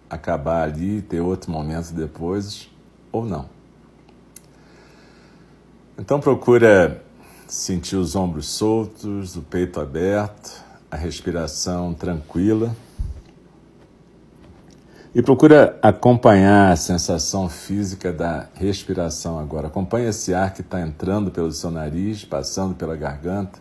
acabar 0.09 0.62
ali 0.62 0.99
e 0.99 1.02
ter 1.02 1.21
outro 1.21 1.52
momento 1.52 1.93
depois, 1.93 2.71
ou 3.12 3.25
não. 3.25 3.49
Então 5.99 6.19
procura 6.19 7.02
sentir 7.47 7.97
os 7.97 8.17
ombros 8.17 8.47
soltos, 8.47 9.37
o 9.37 9.43
peito 9.43 9.81
aberto, 9.81 10.64
a 10.90 10.97
respiração 10.97 11.93
tranquila. 11.93 12.75
E 15.12 15.21
procura 15.21 15.76
acompanhar 15.83 16.73
a 16.73 16.76
sensação 16.76 17.49
física 17.49 18.12
da 18.12 18.49
respiração 18.55 19.38
agora. 19.40 19.67
Acompanhe 19.67 20.07
esse 20.07 20.33
ar 20.33 20.55
que 20.55 20.61
está 20.61 20.81
entrando 20.81 21.33
pelo 21.33 21.50
seu 21.50 21.71
nariz, 21.71 22.25
passando 22.25 22.76
pela 22.76 22.97
garganta. 22.97 23.59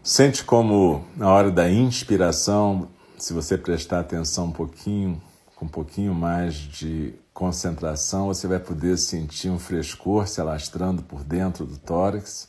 Sente 0.00 0.44
como 0.44 1.04
na 1.16 1.28
hora 1.28 1.50
da 1.50 1.68
inspiração, 1.68 2.88
se 3.18 3.32
você 3.32 3.58
prestar 3.58 4.00
atenção 4.00 4.46
um 4.46 4.52
pouquinho, 4.52 5.20
com 5.56 5.64
um 5.64 5.68
pouquinho 5.68 6.14
mais 6.14 6.54
de 6.54 7.14
concentração, 7.32 8.26
você 8.26 8.46
vai 8.46 8.58
poder 8.58 8.96
sentir 8.98 9.50
um 9.50 9.58
frescor 9.58 10.26
se 10.28 10.40
alastrando 10.40 11.02
por 11.02 11.24
dentro 11.24 11.64
do 11.64 11.78
tórax, 11.78 12.48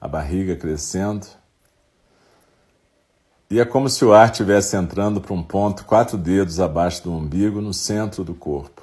a 0.00 0.08
barriga 0.08 0.56
crescendo. 0.56 1.26
E 3.50 3.60
é 3.60 3.64
como 3.64 3.88
se 3.88 4.04
o 4.04 4.12
ar 4.12 4.30
estivesse 4.30 4.76
entrando 4.76 5.20
para 5.20 5.32
um 5.32 5.42
ponto 5.42 5.84
quatro 5.84 6.18
dedos 6.18 6.60
abaixo 6.60 7.04
do 7.04 7.12
umbigo, 7.12 7.60
no 7.60 7.72
centro 7.72 8.22
do 8.22 8.34
corpo. 8.34 8.82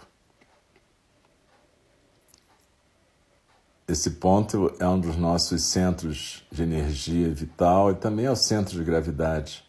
Esse 3.88 4.12
ponto 4.12 4.74
é 4.80 4.88
um 4.88 5.00
dos 5.00 5.16
nossos 5.16 5.62
centros 5.62 6.44
de 6.52 6.64
energia 6.64 7.32
vital 7.32 7.92
e 7.92 7.96
também 7.96 8.26
é 8.26 8.32
o 8.32 8.36
centro 8.36 8.76
de 8.76 8.84
gravidade, 8.84 9.64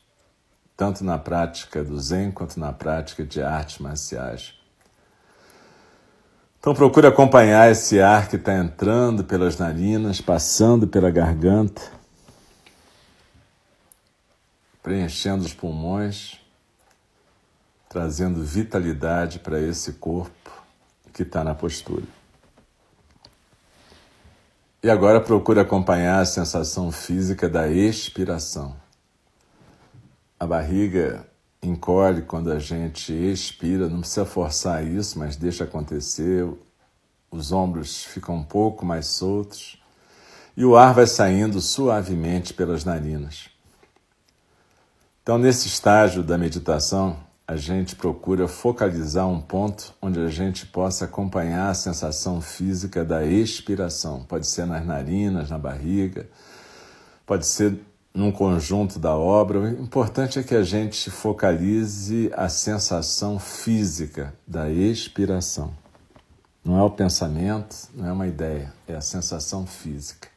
tanto 0.74 1.04
na 1.04 1.18
prática 1.18 1.84
do 1.84 2.00
Zen 2.00 2.30
quanto 2.30 2.58
na 2.58 2.72
prática 2.72 3.22
de 3.22 3.42
artes 3.42 3.78
marciais. 3.78 4.54
Então 6.58 6.74
procure 6.74 7.06
acompanhar 7.06 7.70
esse 7.70 8.00
ar 8.00 8.28
que 8.28 8.36
está 8.36 8.54
entrando 8.54 9.22
pelas 9.22 9.56
narinas, 9.56 10.20
passando 10.20 10.86
pela 10.86 11.10
garganta, 11.10 11.82
preenchendo 14.82 15.44
os 15.44 15.54
pulmões, 15.54 16.40
trazendo 17.88 18.42
vitalidade 18.42 19.38
para 19.38 19.60
esse 19.60 19.94
corpo 19.94 20.50
que 21.12 21.22
está 21.22 21.42
na 21.42 21.54
postura. 21.54 22.04
E 24.82 24.90
agora 24.90 25.20
procure 25.20 25.58
acompanhar 25.58 26.20
a 26.20 26.26
sensação 26.26 26.92
física 26.92 27.48
da 27.48 27.68
expiração. 27.68 28.76
A 30.38 30.46
barriga 30.46 31.26
encolhe 31.62 32.22
quando 32.22 32.50
a 32.50 32.58
gente 32.58 33.12
expira, 33.12 33.88
não 33.88 34.00
precisa 34.00 34.24
forçar 34.24 34.86
isso, 34.86 35.18
mas 35.18 35.36
deixa 35.36 35.64
acontecer. 35.64 36.48
Os 37.30 37.52
ombros 37.52 38.04
ficam 38.04 38.36
um 38.36 38.44
pouco 38.44 38.84
mais 38.84 39.06
soltos 39.06 39.82
e 40.56 40.64
o 40.64 40.76
ar 40.76 40.94
vai 40.94 41.06
saindo 41.06 41.60
suavemente 41.60 42.54
pelas 42.54 42.84
narinas. 42.84 43.48
Então, 45.22 45.38
nesse 45.38 45.66
estágio 45.66 46.22
da 46.22 46.38
meditação, 46.38 47.18
a 47.48 47.56
gente 47.56 47.94
procura 47.94 48.48
focalizar 48.48 49.28
um 49.28 49.40
ponto 49.40 49.94
onde 50.00 50.18
a 50.18 50.28
gente 50.28 50.66
possa 50.66 51.04
acompanhar 51.04 51.68
a 51.68 51.74
sensação 51.74 52.40
física 52.40 53.04
da 53.04 53.24
expiração. 53.24 54.24
Pode 54.24 54.46
ser 54.46 54.66
nas 54.66 54.84
narinas, 54.84 55.50
na 55.50 55.58
barriga, 55.58 56.28
pode 57.24 57.46
ser 57.46 57.80
num 58.16 58.32
conjunto 58.32 58.98
da 58.98 59.14
obra. 59.14 59.60
O 59.60 59.68
importante 59.68 60.38
é 60.38 60.42
que 60.42 60.54
a 60.54 60.62
gente 60.62 61.10
focalize 61.10 62.30
a 62.34 62.48
sensação 62.48 63.38
física 63.38 64.34
da 64.46 64.70
expiração. 64.70 65.74
Não 66.64 66.78
é 66.78 66.82
o 66.82 66.90
pensamento, 66.90 67.76
não 67.94 68.08
é 68.08 68.12
uma 68.12 68.26
ideia, 68.26 68.72
é 68.88 68.94
a 68.94 69.02
sensação 69.02 69.66
física. 69.66 70.28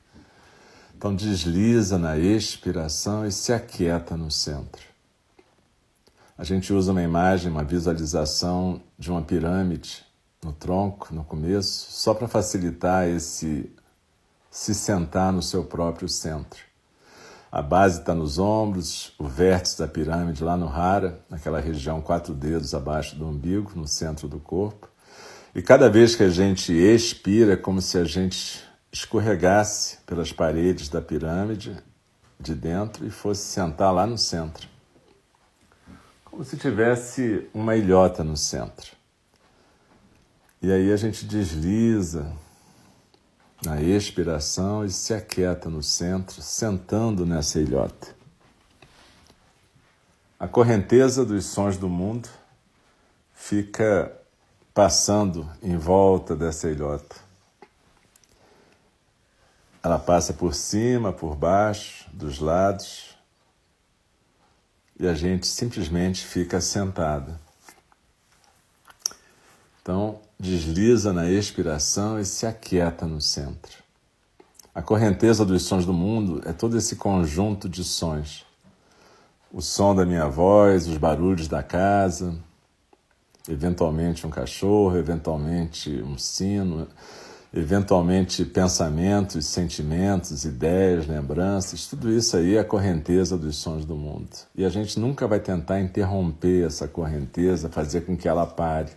Então 0.95 1.15
desliza 1.15 1.97
na 1.97 2.17
expiração 2.17 3.25
e 3.25 3.31
se 3.31 3.53
aquieta 3.53 4.17
no 4.17 4.29
centro. 4.29 4.83
A 6.37 6.43
gente 6.43 6.73
usa 6.73 6.91
uma 6.91 7.01
imagem, 7.01 7.49
uma 7.49 7.63
visualização 7.63 8.81
de 8.97 9.09
uma 9.09 9.21
pirâmide 9.21 10.05
no 10.43 10.51
tronco, 10.51 11.13
no 11.13 11.23
começo, 11.23 11.91
só 11.91 12.13
para 12.13 12.27
facilitar 12.27 13.07
esse 13.07 13.71
se 14.51 14.73
sentar 14.73 15.31
no 15.31 15.41
seu 15.41 15.63
próprio 15.63 16.09
centro. 16.09 16.68
A 17.51 17.63
base 17.63 17.99
está 17.99 18.13
nos 18.13 18.37
ombros, 18.37 19.11
o 19.17 19.27
vértice 19.27 19.79
da 19.79 19.87
pirâmide 19.87 20.43
lá 20.43 20.55
no 20.55 20.67
rara, 20.67 21.19
naquela 21.27 21.59
região 21.59 21.99
quatro 21.99 22.33
dedos 22.33 22.75
abaixo 22.75 23.15
do 23.15 23.27
umbigo, 23.27 23.71
no 23.75 23.87
centro 23.87 24.27
do 24.27 24.39
corpo. 24.39 24.87
E 25.55 25.61
cada 25.61 25.89
vez 25.89 26.15
que 26.15 26.21
a 26.21 26.29
gente 26.29 26.71
expira, 26.71 27.53
é 27.53 27.57
como 27.57 27.81
se 27.81 27.97
a 27.97 28.03
gente 28.03 28.63
escorregasse 28.91 29.97
pelas 30.05 30.31
paredes 30.31 30.89
da 30.89 31.01
pirâmide 31.01 31.75
de 32.39 32.53
dentro 32.53 33.05
e 33.05 33.09
fosse 33.09 33.41
sentar 33.41 33.91
lá 33.91 34.05
no 34.05 34.17
centro. 34.17 34.67
Como 36.23 36.43
se 36.43 36.55
tivesse 36.55 37.49
uma 37.51 37.75
ilhota 37.75 38.23
no 38.23 38.37
centro. 38.37 38.91
E 40.61 40.71
aí 40.71 40.91
a 40.91 40.97
gente 40.97 41.25
desliza 41.25 42.31
na 43.63 43.81
expiração 43.81 44.85
e 44.85 44.89
se 44.89 45.13
aquieta 45.13 45.69
no 45.69 45.83
centro, 45.83 46.41
sentando 46.41 47.25
nessa 47.25 47.59
ilhota. 47.59 48.15
A 50.39 50.47
correnteza 50.47 51.25
dos 51.25 51.45
sons 51.45 51.75
do 51.75 51.89
mundo 51.89 52.29
fica 53.33 54.15
passando 54.73 55.49
em 55.61 55.77
volta 55.77 56.35
dessa 56.35 56.69
ilhota. 56.69 57.17
Ela 59.83 59.99
passa 59.99 60.33
por 60.33 60.53
cima, 60.53 61.11
por 61.11 61.35
baixo, 61.35 62.09
dos 62.13 62.39
lados, 62.39 63.17
e 64.97 65.07
a 65.07 65.13
gente 65.13 65.47
simplesmente 65.47 66.25
fica 66.25 66.59
sentada. 66.61 67.39
Então, 69.81 70.21
desliza 70.39 71.11
na 71.11 71.29
expiração 71.29 72.17
e 72.17 72.23
se 72.23 72.45
aquieta 72.45 73.05
no 73.05 73.19
centro. 73.19 73.83
A 74.73 74.81
correnteza 74.81 75.43
dos 75.43 75.63
sons 75.63 75.85
do 75.85 75.91
mundo 75.91 76.41
é 76.45 76.53
todo 76.53 76.77
esse 76.77 76.95
conjunto 76.95 77.67
de 77.67 77.83
sons. 77.83 78.45
O 79.51 79.61
som 79.61 79.93
da 79.93 80.05
minha 80.05 80.27
voz, 80.27 80.87
os 80.87 80.95
barulhos 80.95 81.49
da 81.49 81.61
casa, 81.61 82.39
eventualmente 83.49 84.25
um 84.25 84.29
cachorro, 84.29 84.95
eventualmente 84.95 86.01
um 86.01 86.17
sino, 86.17 86.87
eventualmente 87.53 88.45
pensamentos, 88.45 89.45
sentimentos, 89.45 90.45
ideias, 90.45 91.05
lembranças, 91.05 91.87
tudo 91.87 92.09
isso 92.09 92.37
aí 92.37 92.55
é 92.55 92.59
a 92.59 92.63
correnteza 92.63 93.37
dos 93.37 93.57
sons 93.57 93.83
do 93.83 93.95
mundo. 93.95 94.29
E 94.55 94.63
a 94.63 94.69
gente 94.69 94.97
nunca 94.97 95.27
vai 95.27 95.41
tentar 95.41 95.81
interromper 95.81 96.65
essa 96.65 96.87
correnteza, 96.87 97.67
fazer 97.67 98.01
com 98.01 98.15
que 98.15 98.29
ela 98.29 98.45
pare. 98.45 98.91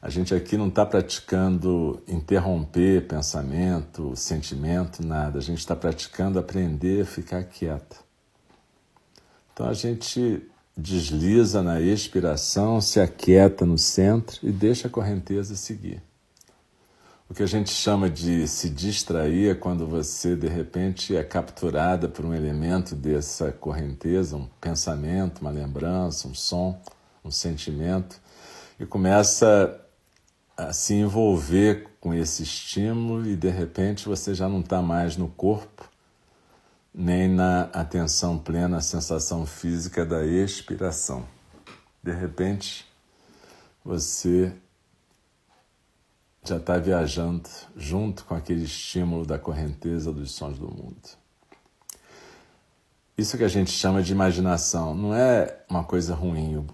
A 0.00 0.08
gente 0.08 0.32
aqui 0.32 0.56
não 0.56 0.68
está 0.68 0.86
praticando 0.86 2.00
interromper 2.06 3.08
pensamento, 3.08 4.14
sentimento, 4.14 5.04
nada. 5.04 5.38
A 5.38 5.42
gente 5.42 5.58
está 5.58 5.74
praticando 5.74 6.38
aprender 6.38 7.02
a 7.02 7.06
ficar 7.06 7.42
quieta. 7.42 7.96
Então 9.52 9.68
a 9.68 9.74
gente 9.74 10.40
desliza 10.76 11.64
na 11.64 11.80
expiração, 11.80 12.80
se 12.80 13.00
aquieta 13.00 13.66
no 13.66 13.76
centro 13.76 14.38
e 14.46 14.52
deixa 14.52 14.86
a 14.86 14.90
correnteza 14.90 15.56
seguir. 15.56 16.00
O 17.28 17.34
que 17.34 17.42
a 17.42 17.46
gente 17.46 17.70
chama 17.70 18.08
de 18.08 18.46
se 18.46 18.70
distrair 18.70 19.50
é 19.50 19.54
quando 19.54 19.86
você, 19.86 20.36
de 20.36 20.46
repente, 20.46 21.16
é 21.16 21.24
capturada 21.24 22.08
por 22.08 22.24
um 22.24 22.32
elemento 22.32 22.94
dessa 22.94 23.50
correnteza, 23.50 24.36
um 24.36 24.46
pensamento, 24.60 25.40
uma 25.40 25.50
lembrança, 25.50 26.28
um 26.28 26.34
som, 26.34 26.80
um 27.22 27.30
sentimento, 27.30 28.18
e 28.80 28.86
começa 28.86 29.78
a 30.58 30.72
se 30.72 30.92
envolver 30.92 31.86
com 32.00 32.12
esse 32.12 32.42
estímulo 32.42 33.24
e, 33.28 33.36
de 33.36 33.48
repente, 33.48 34.06
você 34.06 34.34
já 34.34 34.48
não 34.48 34.58
está 34.58 34.82
mais 34.82 35.16
no 35.16 35.28
corpo, 35.28 35.88
nem 36.92 37.28
na 37.28 37.62
atenção 37.72 38.36
plena, 38.36 38.78
a 38.78 38.80
sensação 38.80 39.46
física 39.46 40.04
da 40.04 40.26
expiração. 40.26 41.24
De 42.02 42.10
repente, 42.10 42.84
você 43.84 44.52
já 46.44 46.56
está 46.56 46.76
viajando 46.76 47.48
junto 47.76 48.24
com 48.24 48.34
aquele 48.34 48.64
estímulo 48.64 49.24
da 49.24 49.38
correnteza 49.38 50.12
dos 50.12 50.32
sons 50.32 50.58
do 50.58 50.66
mundo. 50.66 51.08
Isso 53.16 53.38
que 53.38 53.44
a 53.44 53.48
gente 53.48 53.70
chama 53.70 54.02
de 54.02 54.10
imaginação 54.10 54.92
não 54.92 55.14
é 55.14 55.64
uma 55.68 55.84
coisa 55.84 56.16
ruim. 56.16 56.66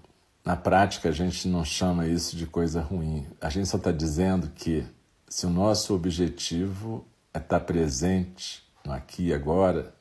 Na 0.45 0.55
prática, 0.55 1.09
a 1.09 1.11
gente 1.11 1.47
não 1.47 1.65
chama 1.65 2.07
isso 2.07 2.35
de 2.37 2.45
coisa 2.45 2.79
ruim. 2.79 3.25
A 3.41 3.49
gente 3.49 3.67
só 3.67 3.77
está 3.77 3.91
dizendo 3.91 4.51
que 4.53 4.85
se 5.27 5.47
o 5.47 5.49
nosso 5.49 5.95
objetivo 5.95 7.03
é 7.33 7.39
estar 7.39 7.59
tá 7.59 7.65
presente 7.65 8.63
no 8.85 8.93
aqui 8.93 9.29
e 9.29 9.33
agora, 9.33 9.91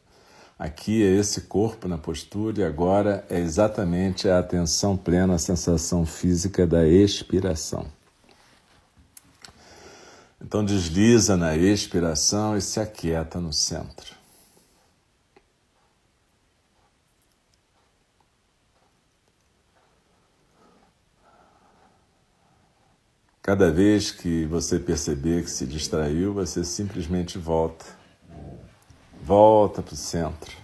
aqui 0.58 1.02
é 1.02 1.06
esse 1.16 1.42
corpo 1.42 1.88
na 1.88 1.96
postura 1.96 2.60
e 2.60 2.64
agora 2.64 3.24
é 3.30 3.38
exatamente 3.40 4.28
a 4.28 4.38
atenção 4.38 4.98
plena, 4.98 5.36
a 5.36 5.38
sensação 5.38 6.04
física 6.04 6.66
da 6.66 6.86
expiração. 6.86 7.86
Então 10.38 10.62
desliza 10.62 11.38
na 11.38 11.56
expiração 11.56 12.54
e 12.54 12.60
se 12.60 12.78
aquieta 12.78 13.40
no 13.40 13.50
centro. 13.50 14.23
Cada 23.46 23.70
vez 23.70 24.10
que 24.10 24.46
você 24.46 24.78
perceber 24.78 25.42
que 25.42 25.50
se 25.50 25.66
distraiu, 25.66 26.32
você 26.32 26.64
simplesmente 26.64 27.36
volta. 27.36 27.84
Volta 29.22 29.82
para 29.82 29.92
o 29.92 29.96
centro. 29.98 30.56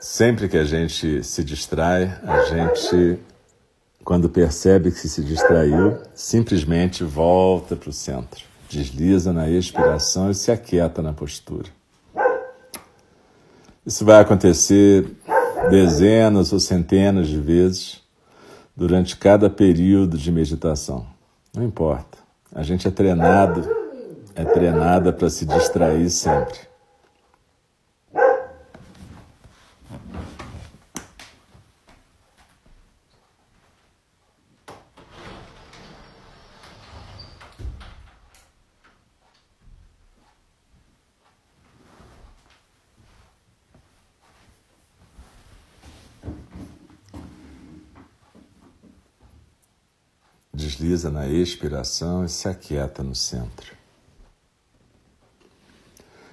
Sempre 0.00 0.48
que 0.48 0.56
a 0.56 0.64
gente 0.64 1.22
se 1.22 1.44
distrai, 1.44 2.18
a 2.24 2.42
gente, 2.46 3.20
quando 4.10 4.28
percebe 4.28 4.90
que 4.90 5.06
se 5.06 5.22
distraiu, 5.22 5.96
simplesmente 6.12 7.04
volta 7.04 7.76
para 7.76 7.90
o 7.90 7.92
centro, 7.92 8.44
desliza 8.68 9.32
na 9.32 9.48
expiração 9.48 10.32
e 10.32 10.34
se 10.34 10.50
aquieta 10.50 11.00
na 11.00 11.12
postura. 11.12 11.68
Isso 13.86 14.04
vai 14.04 14.20
acontecer 14.20 15.16
dezenas 15.70 16.52
ou 16.52 16.58
centenas 16.58 17.28
de 17.28 17.38
vezes 17.38 18.02
durante 18.76 19.16
cada 19.16 19.48
período 19.48 20.18
de 20.18 20.32
meditação. 20.32 21.06
Não 21.54 21.62
importa. 21.62 22.18
A 22.52 22.64
gente 22.64 22.88
é 22.88 22.90
treinado, 22.90 23.64
é 24.34 24.44
treinada 24.44 25.12
para 25.12 25.30
se 25.30 25.46
distrair 25.46 26.10
sempre. 26.10 26.58
Na 51.08 51.28
expiração 51.28 52.24
e 52.24 52.28
se 52.28 52.48
aquieta 52.48 53.02
no 53.02 53.14
centro. 53.14 53.74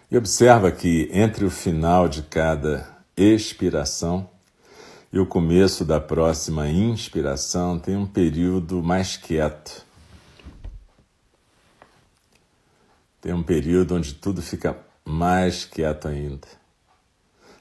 E 0.10 0.18
observa 0.18 0.72
que 0.72 1.10
entre 1.14 1.46
o 1.46 1.52
final 1.52 2.10
de 2.10 2.24
cada 2.24 2.98
expiração 3.16 4.28
e 5.14 5.20
o 5.20 5.26
começo 5.26 5.86
da 5.86 6.00
próxima 6.00 6.68
inspiração 6.68 7.78
tem 7.78 7.96
um 7.96 8.08
período 8.08 8.82
mais 8.82 9.16
quieto. 9.16 9.86
Tem 13.22 13.34
um 13.34 13.44
período 13.44 13.96
onde 13.96 14.14
tudo 14.14 14.42
fica 14.42 14.78
mais 15.06 15.66
quieto 15.66 16.08
ainda. 16.08 16.48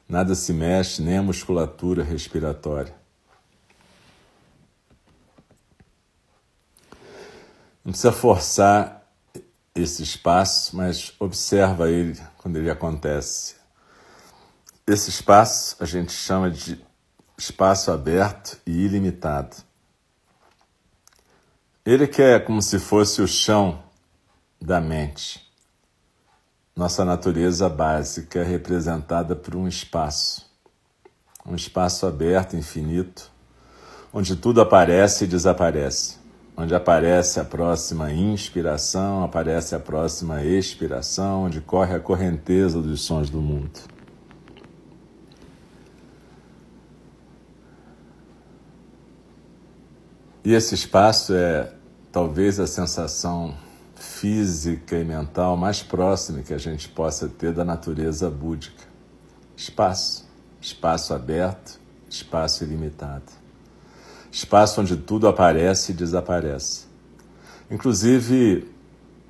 Nada 0.08 0.34
se 0.34 0.52
mexe, 0.52 1.02
nem 1.02 1.18
a 1.18 1.22
musculatura 1.22 2.02
respiratória. 2.02 3.05
Não 7.86 7.92
precisa 7.92 8.10
forçar 8.10 9.06
esse 9.72 10.02
espaço, 10.02 10.76
mas 10.76 11.12
observa 11.20 11.88
ele 11.88 12.20
quando 12.36 12.56
ele 12.56 12.68
acontece. 12.68 13.54
Esse 14.84 15.08
espaço 15.08 15.76
a 15.78 15.84
gente 15.84 16.10
chama 16.10 16.50
de 16.50 16.84
espaço 17.38 17.92
aberto 17.92 18.58
e 18.66 18.72
ilimitado. 18.72 19.54
Ele 21.84 22.08
que 22.08 22.20
é 22.20 22.40
como 22.40 22.60
se 22.60 22.80
fosse 22.80 23.22
o 23.22 23.28
chão 23.28 23.80
da 24.60 24.80
mente. 24.80 25.48
Nossa 26.74 27.04
natureza 27.04 27.68
básica 27.68 28.40
é 28.40 28.42
representada 28.42 29.36
por 29.36 29.54
um 29.54 29.68
espaço, 29.68 30.44
um 31.46 31.54
espaço 31.54 32.04
aberto, 32.04 32.56
infinito, 32.56 33.30
onde 34.12 34.34
tudo 34.34 34.60
aparece 34.60 35.22
e 35.22 35.28
desaparece 35.28 36.25
onde 36.56 36.74
aparece 36.74 37.38
a 37.38 37.44
próxima 37.44 38.10
inspiração, 38.10 39.22
aparece 39.22 39.74
a 39.74 39.80
próxima 39.80 40.42
expiração, 40.42 41.44
onde 41.44 41.60
corre 41.60 41.94
a 41.94 42.00
correnteza 42.00 42.80
dos 42.80 43.02
sons 43.02 43.28
do 43.28 43.42
mundo. 43.42 43.78
E 50.42 50.54
esse 50.54 50.74
espaço 50.74 51.34
é 51.34 51.72
talvez 52.10 52.58
a 52.58 52.66
sensação 52.66 53.54
física 53.94 54.96
e 54.96 55.04
mental 55.04 55.56
mais 55.56 55.82
próxima 55.82 56.42
que 56.42 56.54
a 56.54 56.58
gente 56.58 56.88
possa 56.88 57.28
ter 57.28 57.52
da 57.52 57.64
natureza 57.64 58.30
búdica. 58.30 58.84
Espaço, 59.56 60.24
espaço 60.60 61.12
aberto, 61.12 61.80
espaço 62.08 62.62
ilimitado 62.62 63.45
espaço 64.36 64.82
onde 64.82 64.98
tudo 64.98 65.26
aparece 65.26 65.92
e 65.92 65.94
desaparece. 65.94 66.84
Inclusive, 67.70 68.70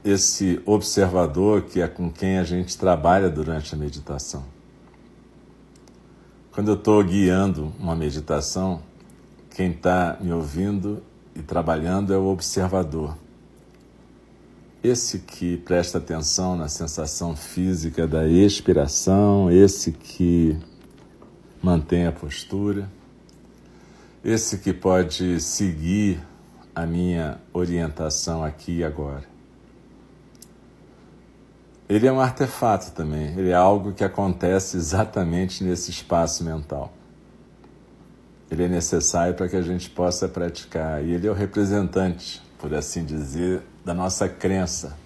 esse 0.04 0.60
observador 0.66 1.62
que 1.62 1.80
é 1.80 1.86
com 1.86 2.10
quem 2.10 2.38
a 2.38 2.42
gente 2.42 2.76
trabalha 2.76 3.30
durante 3.30 3.72
a 3.72 3.78
meditação. 3.78 4.44
Quando 6.50 6.72
eu 6.72 6.74
estou 6.74 7.04
guiando 7.04 7.72
uma 7.78 7.94
meditação, 7.94 8.82
quem 9.50 9.70
está 9.70 10.16
me 10.20 10.32
ouvindo 10.32 11.00
e 11.36 11.40
trabalhando 11.40 12.12
é 12.12 12.18
o 12.18 12.26
observador. 12.26 13.16
Esse 14.82 15.20
que 15.20 15.56
presta 15.58 15.98
atenção 15.98 16.56
na 16.56 16.66
sensação 16.66 17.36
física 17.36 18.08
da 18.08 18.26
expiração, 18.26 19.52
esse 19.52 19.92
que 19.92 20.58
mantém 21.62 22.06
a 22.06 22.12
postura 22.12 22.95
esse 24.26 24.58
que 24.58 24.72
pode 24.72 25.40
seguir 25.40 26.20
a 26.74 26.84
minha 26.84 27.38
orientação 27.52 28.42
aqui 28.42 28.78
e 28.78 28.84
agora. 28.84 29.22
Ele 31.88 32.08
é 32.08 32.12
um 32.12 32.18
artefato 32.18 32.90
também, 32.90 33.28
ele 33.38 33.50
é 33.50 33.54
algo 33.54 33.92
que 33.92 34.02
acontece 34.02 34.76
exatamente 34.76 35.62
nesse 35.62 35.92
espaço 35.92 36.42
mental. 36.42 36.92
Ele 38.50 38.64
é 38.64 38.68
necessário 38.68 39.32
para 39.34 39.48
que 39.48 39.54
a 39.54 39.62
gente 39.62 39.88
possa 39.88 40.28
praticar 40.28 41.04
e 41.04 41.12
ele 41.12 41.28
é 41.28 41.30
o 41.30 41.34
representante, 41.34 42.42
por 42.58 42.74
assim 42.74 43.04
dizer, 43.04 43.62
da 43.84 43.94
nossa 43.94 44.28
crença 44.28 44.98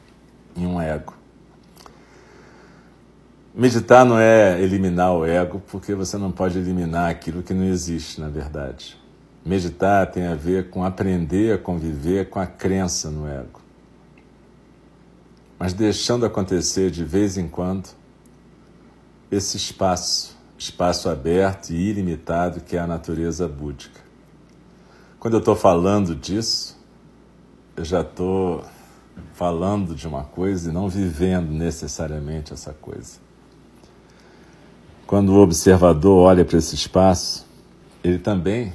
em 0.56 0.66
um 0.66 0.80
ego. 0.80 1.14
Meditar 3.54 4.06
não 4.06 4.18
é 4.18 4.58
eliminar 4.62 5.12
o 5.12 5.26
ego, 5.26 5.60
porque 5.70 5.94
você 5.94 6.16
não 6.16 6.32
pode 6.32 6.56
eliminar 6.56 7.10
aquilo 7.10 7.42
que 7.42 7.52
não 7.52 7.64
existe, 7.64 8.18
na 8.18 8.30
verdade. 8.30 8.99
Meditar 9.44 10.10
tem 10.10 10.26
a 10.26 10.34
ver 10.34 10.68
com 10.70 10.84
aprender 10.84 11.54
a 11.54 11.58
conviver 11.58 12.28
com 12.28 12.38
a 12.38 12.46
crença 12.46 13.10
no 13.10 13.26
ego. 13.26 13.60
Mas 15.58 15.72
deixando 15.72 16.26
acontecer 16.26 16.90
de 16.90 17.04
vez 17.04 17.38
em 17.38 17.48
quando 17.48 17.88
esse 19.30 19.56
espaço, 19.56 20.36
espaço 20.58 21.08
aberto 21.08 21.70
e 21.70 21.90
ilimitado 21.90 22.60
que 22.60 22.76
é 22.76 22.80
a 22.80 22.86
natureza 22.86 23.46
búdica. 23.46 24.00
Quando 25.18 25.34
eu 25.34 25.40
estou 25.40 25.54
falando 25.54 26.14
disso, 26.14 26.78
eu 27.76 27.84
já 27.84 28.00
estou 28.00 28.64
falando 29.34 29.94
de 29.94 30.06
uma 30.06 30.24
coisa 30.24 30.70
e 30.70 30.72
não 30.72 30.88
vivendo 30.88 31.50
necessariamente 31.50 32.52
essa 32.52 32.72
coisa. 32.72 33.18
Quando 35.06 35.30
o 35.30 35.40
observador 35.40 36.24
olha 36.24 36.44
para 36.44 36.58
esse 36.58 36.74
espaço, 36.74 37.46
ele 38.02 38.18
também 38.18 38.72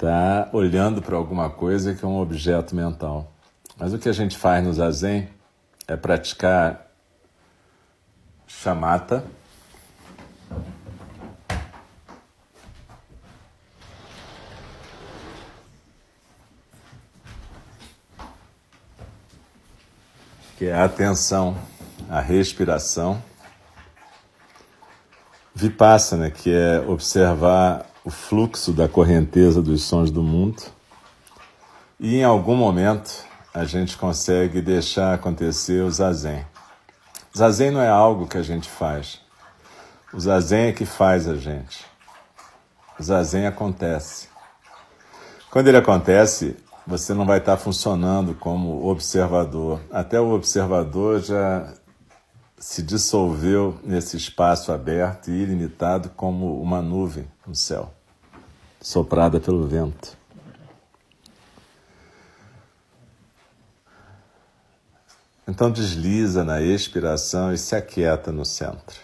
está 0.00 0.48
olhando 0.54 1.02
para 1.02 1.14
alguma 1.14 1.50
coisa 1.50 1.94
que 1.94 2.02
é 2.02 2.08
um 2.08 2.18
objeto 2.18 2.74
mental. 2.74 3.30
Mas 3.76 3.92
o 3.92 3.98
que 3.98 4.08
a 4.08 4.12
gente 4.12 4.34
faz 4.34 4.64
no 4.64 4.72
zazen 4.72 5.28
é 5.86 5.94
praticar 5.94 6.86
chamata. 8.46 9.22
Que 20.56 20.66
é 20.66 20.74
a 20.74 20.84
atenção, 20.84 21.58
a 22.08 22.20
respiração. 22.20 23.22
Vipassana, 25.54 26.30
que 26.30 26.50
é 26.50 26.80
observar 26.80 27.89
o 28.04 28.10
fluxo 28.10 28.72
da 28.72 28.88
correnteza 28.88 29.60
dos 29.60 29.82
sons 29.82 30.10
do 30.10 30.22
mundo 30.22 30.62
e 31.98 32.16
em 32.16 32.24
algum 32.24 32.56
momento 32.56 33.24
a 33.52 33.64
gente 33.64 33.96
consegue 33.96 34.60
deixar 34.60 35.14
acontecer 35.14 35.82
o 35.82 35.90
zazen. 35.90 36.46
Zazen 37.36 37.70
não 37.70 37.80
é 37.80 37.88
algo 37.88 38.26
que 38.26 38.38
a 38.38 38.42
gente 38.42 38.68
faz. 38.68 39.20
O 40.12 40.18
zazen 40.18 40.68
é 40.68 40.72
que 40.72 40.86
faz 40.86 41.28
a 41.28 41.36
gente. 41.36 41.84
O 42.98 43.02
zazen 43.02 43.46
acontece. 43.46 44.28
Quando 45.50 45.68
ele 45.68 45.76
acontece, 45.76 46.56
você 46.86 47.12
não 47.12 47.26
vai 47.26 47.38
estar 47.38 47.56
funcionando 47.56 48.34
como 48.34 48.86
observador. 48.88 49.80
Até 49.92 50.20
o 50.20 50.32
observador 50.32 51.20
já 51.20 51.72
se 52.60 52.82
dissolveu 52.82 53.80
nesse 53.82 54.18
espaço 54.18 54.70
aberto 54.70 55.30
e 55.30 55.42
ilimitado 55.42 56.10
como 56.10 56.60
uma 56.60 56.82
nuvem 56.82 57.26
no 57.46 57.54
céu, 57.54 57.92
soprada 58.78 59.40
pelo 59.40 59.66
vento. 59.66 60.16
Então 65.48 65.70
desliza 65.70 66.44
na 66.44 66.60
expiração 66.60 67.52
e 67.52 67.56
se 67.56 67.74
aquieta 67.74 68.30
no 68.30 68.44
centro. 68.44 69.00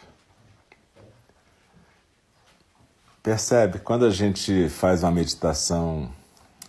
Percebe, 3.22 3.80
quando 3.80 4.04
a 4.04 4.10
gente 4.10 4.68
faz 4.68 5.02
uma 5.02 5.10
meditação 5.10 6.12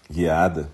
guiada, 0.10 0.71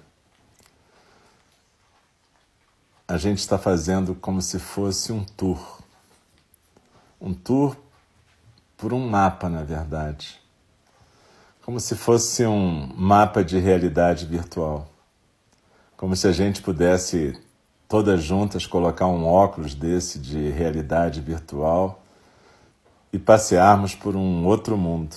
a 3.08 3.18
gente 3.18 3.40
está 3.40 3.58
fazendo 3.58 4.16
como 4.16 4.42
se 4.42 4.60
fosse 4.60 5.12
um 5.12 5.26
tour. 5.26 5.83
Um 7.24 7.34
tour 7.34 7.78
por 8.76 8.92
um 8.92 9.08
mapa, 9.08 9.48
na 9.48 9.64
verdade. 9.64 10.42
Como 11.64 11.80
se 11.80 11.96
fosse 11.96 12.46
um 12.46 12.94
mapa 12.98 13.42
de 13.42 13.58
realidade 13.58 14.26
virtual. 14.26 14.90
Como 15.96 16.18
se 16.18 16.28
a 16.28 16.34
gente 16.34 16.62
pudesse, 16.62 17.42
todas 17.88 18.22
juntas, 18.22 18.68
colocar 18.68 19.08
um 19.08 19.26
óculos 19.26 19.74
desse 19.74 20.20
de 20.20 20.50
realidade 20.50 21.22
virtual 21.22 22.04
e 23.14 23.18
passearmos 23.18 23.96
por 23.96 24.18
um 24.18 24.46
outro 24.46 24.78
mundo. 24.78 25.16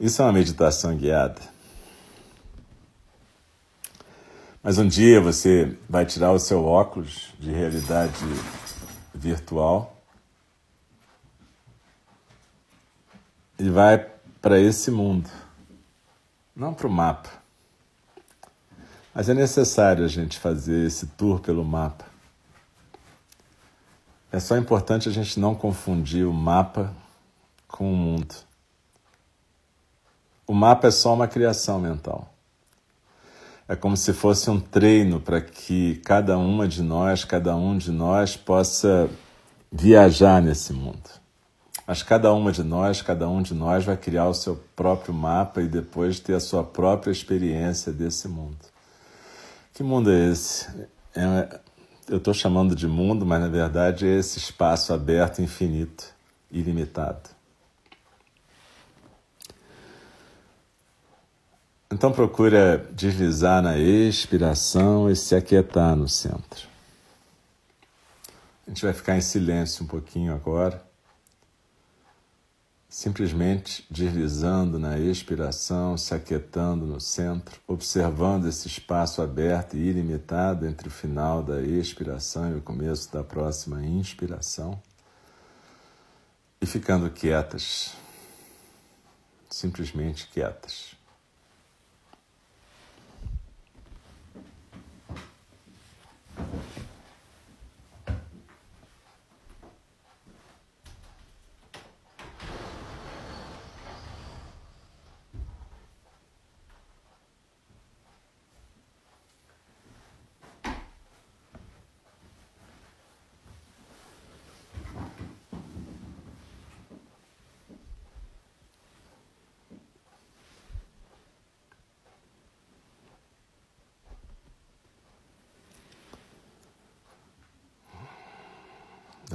Isso 0.00 0.20
é 0.20 0.24
uma 0.24 0.32
meditação 0.32 0.96
guiada. 0.96 1.40
Mas 4.60 4.78
um 4.78 4.88
dia 4.88 5.20
você 5.20 5.78
vai 5.88 6.04
tirar 6.04 6.32
o 6.32 6.40
seu 6.40 6.64
óculos 6.64 7.32
de 7.38 7.52
realidade 7.52 8.18
virtual 8.24 8.57
e 13.58 13.68
vai 13.68 13.98
para 14.40 14.58
esse 14.60 14.90
mundo, 14.90 15.28
não 16.54 16.72
para 16.72 16.86
o 16.86 16.90
mapa. 16.90 17.30
Mas 19.12 19.28
é 19.28 19.34
necessário 19.34 20.04
a 20.04 20.08
gente 20.08 20.38
fazer 20.38 20.86
esse 20.86 21.06
tour 21.08 21.40
pelo 21.40 21.64
mapa. 21.64 22.04
É 24.30 24.38
só 24.38 24.56
importante 24.56 25.08
a 25.08 25.12
gente 25.12 25.40
não 25.40 25.54
confundir 25.54 26.24
o 26.26 26.32
mapa 26.32 26.94
com 27.66 27.92
o 27.92 27.96
mundo. 27.96 28.34
O 30.46 30.54
mapa 30.54 30.86
é 30.88 30.90
só 30.90 31.14
uma 31.14 31.26
criação 31.26 31.80
mental. 31.80 32.32
É 33.68 33.76
como 33.76 33.96
se 33.98 34.14
fosse 34.14 34.48
um 34.48 34.58
treino 34.58 35.20
para 35.20 35.42
que 35.42 35.96
cada 35.96 36.38
uma 36.38 36.66
de 36.66 36.82
nós, 36.82 37.22
cada 37.22 37.54
um 37.54 37.76
de 37.76 37.92
nós 37.92 38.34
possa 38.34 39.10
viajar 39.70 40.40
nesse 40.40 40.72
mundo. 40.72 41.10
Mas 41.86 42.02
cada 42.02 42.32
uma 42.32 42.50
de 42.50 42.62
nós, 42.62 43.02
cada 43.02 43.28
um 43.28 43.42
de 43.42 43.52
nós 43.54 43.84
vai 43.84 43.96
criar 43.96 44.26
o 44.28 44.34
seu 44.34 44.56
próprio 44.74 45.12
mapa 45.12 45.60
e 45.60 45.68
depois 45.68 46.18
ter 46.18 46.34
a 46.34 46.40
sua 46.40 46.64
própria 46.64 47.10
experiência 47.10 47.92
desse 47.92 48.26
mundo. 48.26 48.58
Que 49.74 49.82
mundo 49.82 50.10
é 50.10 50.30
esse? 50.30 50.66
É, 51.14 51.60
eu 52.08 52.16
estou 52.16 52.32
chamando 52.32 52.74
de 52.74 52.86
mundo, 52.86 53.26
mas 53.26 53.40
na 53.40 53.48
verdade 53.48 54.06
é 54.06 54.18
esse 54.18 54.38
espaço 54.38 54.94
aberto, 54.94 55.42
infinito, 55.42 56.06
ilimitado. 56.50 57.37
Então 61.90 62.12
procura 62.12 62.86
deslizar 62.92 63.62
na 63.62 63.78
expiração 63.78 65.10
e 65.10 65.16
se 65.16 65.34
aquietar 65.34 65.96
no 65.96 66.06
centro. 66.06 66.68
A 68.66 68.70
gente 68.70 68.84
vai 68.84 68.92
ficar 68.92 69.16
em 69.16 69.22
silêncio 69.22 69.82
um 69.82 69.86
pouquinho 69.86 70.34
agora, 70.34 70.86
simplesmente 72.90 73.86
deslizando 73.90 74.78
na 74.78 74.98
expiração, 74.98 75.96
se 75.96 76.12
aquietando 76.12 76.84
no 76.84 77.00
centro, 77.00 77.58
observando 77.66 78.46
esse 78.46 78.68
espaço 78.68 79.22
aberto 79.22 79.74
e 79.74 79.88
ilimitado 79.88 80.66
entre 80.66 80.88
o 80.88 80.90
final 80.90 81.42
da 81.42 81.62
expiração 81.62 82.52
e 82.52 82.58
o 82.58 82.60
começo 82.60 83.10
da 83.10 83.24
próxima 83.24 83.82
inspiração, 83.82 84.78
e 86.60 86.66
ficando 86.66 87.08
quietas, 87.08 87.94
simplesmente 89.48 90.28
quietas. 90.28 90.97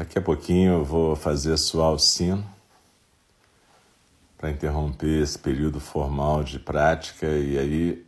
Daqui 0.03 0.19
a 0.19 0.21
pouquinho 0.21 0.73
eu 0.73 0.83
vou 0.83 1.15
fazer 1.15 1.55
soar 1.55 1.93
o 1.93 1.97
sino 1.97 2.45
para 4.37 4.51
interromper 4.51 5.23
esse 5.23 5.39
período 5.39 5.79
formal 5.79 6.43
de 6.43 6.59
prática 6.59 7.25
e 7.25 7.57
aí 7.57 8.05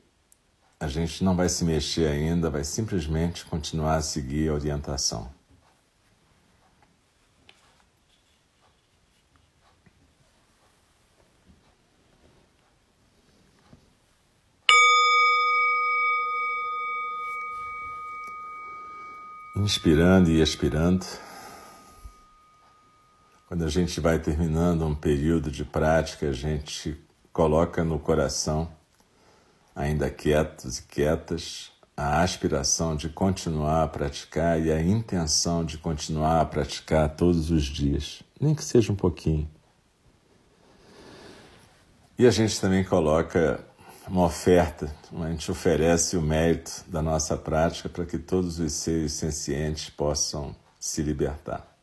a 0.77 0.89
gente 0.89 1.23
não 1.23 1.37
vai 1.37 1.47
se 1.47 1.63
mexer 1.63 2.07
ainda, 2.07 2.49
vai 2.49 2.65
simplesmente 2.65 3.45
continuar 3.45 3.95
a 3.95 4.01
seguir 4.01 4.49
a 4.49 4.55
orientação. 4.55 5.29
Inspirando 19.55 20.29
e 20.29 20.41
expirando. 20.41 21.05
Quando 23.55 23.67
a 23.67 23.69
gente 23.69 24.01
vai 24.01 24.19
terminando 24.19 24.85
um 24.85 24.93
período 24.93 25.49
de 25.49 25.63
prática, 25.63 26.27
a 26.27 26.33
gente 26.33 27.01
coloca 27.31 27.85
no 27.85 27.97
coração, 27.97 28.69
ainda 29.73 30.09
quietos 30.09 30.79
e 30.79 30.83
quietas, 30.83 31.71
a 31.95 32.21
aspiração 32.21 32.97
de 32.97 33.07
continuar 33.07 33.83
a 33.83 33.87
praticar 33.87 34.59
e 34.59 34.73
a 34.73 34.81
intenção 34.81 35.63
de 35.63 35.77
continuar 35.77 36.41
a 36.41 36.45
praticar 36.45 37.15
todos 37.15 37.49
os 37.49 37.63
dias, 37.63 38.21
nem 38.41 38.53
que 38.53 38.61
seja 38.61 38.91
um 38.91 38.95
pouquinho. 38.97 39.49
E 42.19 42.27
a 42.27 42.31
gente 42.31 42.59
também 42.59 42.83
coloca 42.83 43.65
uma 44.05 44.25
oferta, 44.25 44.93
a 45.13 45.29
gente 45.29 45.49
oferece 45.49 46.17
o 46.17 46.21
mérito 46.21 46.83
da 46.87 47.01
nossa 47.01 47.37
prática 47.37 47.87
para 47.87 48.05
que 48.05 48.17
todos 48.17 48.59
os 48.59 48.73
seres 48.73 49.13
sencientes 49.13 49.89
possam 49.89 50.53
se 50.77 51.01
libertar. 51.01 51.74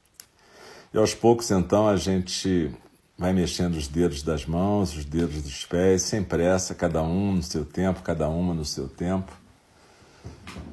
E 0.95 0.99
aos 0.99 1.15
poucos, 1.15 1.51
então, 1.51 1.89
a 1.89 1.97
gente 1.97 2.71
vai 3.17 3.33
mexendo 3.33 3.77
os 3.77 3.89
dedos 3.89 4.23
das 4.23 4.45
mãos, 4.45 4.95
os 4.95 5.07
dedos 5.07 5.41
dos 5.43 5.65
pés, 5.65 6.03
sem 6.03 6.23
pressa, 6.23 6.75
cada 6.75 7.03
um 7.03 7.37
no 7.37 7.43
seu 7.43 7.65
tempo, 7.65 8.03
cada 8.03 8.29
uma 8.29 8.53
no 8.53 8.65
seu 8.65 8.87
tempo. 8.89 9.33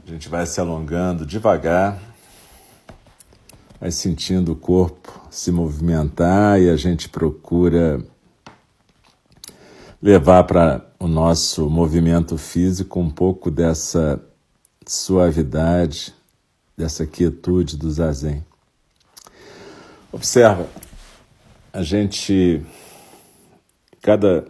A 0.06 0.10
gente 0.10 0.28
vai 0.28 0.46
se 0.46 0.60
alongando 0.60 1.26
devagar, 1.26 2.02
vai 3.80 3.92
sentindo 3.92 4.52
o 4.52 4.56
corpo 4.58 5.26
se 5.32 5.52
movimentar 5.52 6.60
e 6.60 6.70
a 6.70 6.76
gente 6.76 7.08
procura 7.08 8.04
levar 10.02 10.44
para 10.44 10.86
o 11.00 11.08
nosso 11.08 11.70
movimento 11.70 12.38
físico 12.38 13.00
um 13.00 13.10
pouco 13.10 13.50
dessa 13.50 14.22
suavidade, 14.86 16.14
dessa 16.76 17.06
quietude 17.06 17.78
do 17.78 17.90
zazen. 17.90 18.49
Observa, 20.12 20.68
a 21.72 21.84
gente, 21.84 22.66
cada 24.02 24.44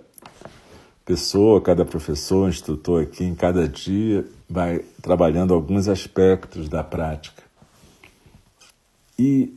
pessoa, 1.04 1.60
cada 1.60 1.84
professor, 1.84 2.48
instrutor 2.48 3.04
aqui, 3.04 3.26
em 3.26 3.36
cada 3.36 3.68
dia, 3.68 4.26
vai 4.50 4.80
trabalhando 5.02 5.54
alguns 5.54 5.90
aspectos 5.90 6.70
da 6.70 6.82
prática. 6.82 7.44
E, 9.18 9.54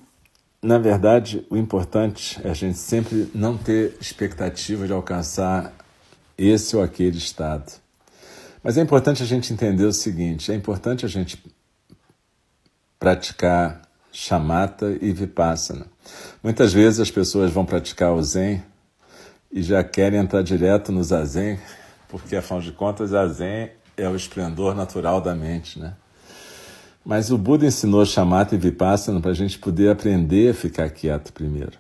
na 0.61 0.77
verdade, 0.77 1.47
o 1.49 1.57
importante 1.57 2.41
é 2.43 2.51
a 2.51 2.55
gente 2.55 2.79
sempre 2.79 3.31
não 3.33 3.57
ter 3.57 3.97
expectativa 4.01 4.89
de 4.89 4.93
alcançar 4.93 5.73
esse 6.37 6.75
ou 6.75 6.83
aquele 6.83 7.19
estado. 7.19 7.81
Mas 8.61 8.77
é 8.77 8.81
importante 8.81 9.23
a 9.23 9.27
gente 9.27 9.53
entender 9.53 9.85
o 9.85 9.93
seguinte: 9.93 10.51
é 10.51 10.55
importante 10.57 11.07
a 11.07 11.09
gente 11.09 11.41
praticar 12.99 13.83
chamata 14.13 14.97
e 15.01 15.13
vipassana. 15.13 15.92
Muitas 16.43 16.73
vezes 16.73 17.01
as 17.01 17.11
pessoas 17.11 17.51
vão 17.51 17.65
praticar 17.65 18.13
o 18.13 18.23
zen 18.23 18.63
e 19.51 19.63
já 19.63 19.83
querem 19.85 20.19
entrar 20.19 20.43
direto 20.43 20.91
no 20.91 21.03
zazen, 21.03 21.59
porque 22.09 22.37
afinal 22.37 22.61
de 22.61 22.73
contas, 22.73 23.11
zazen 23.11 23.71
é 23.97 24.09
o 24.09 24.17
esplendor 24.17 24.75
natural 24.75 25.21
da 25.21 25.35
mente, 25.35 25.79
né? 25.79 25.95
Mas 27.05 27.31
o 27.31 27.39
Buda 27.39 27.67
ensinou 27.67 28.07
chamata 28.07 28.55
e 28.55 28.59
vipassana 28.59 29.21
para 29.21 29.33
a 29.33 29.35
gente 29.35 29.59
poder 29.59 29.91
aprender 29.91 30.51
a 30.51 30.55
ficar 30.55 30.89
quieto 30.91 31.33
primeiro. 31.33 31.73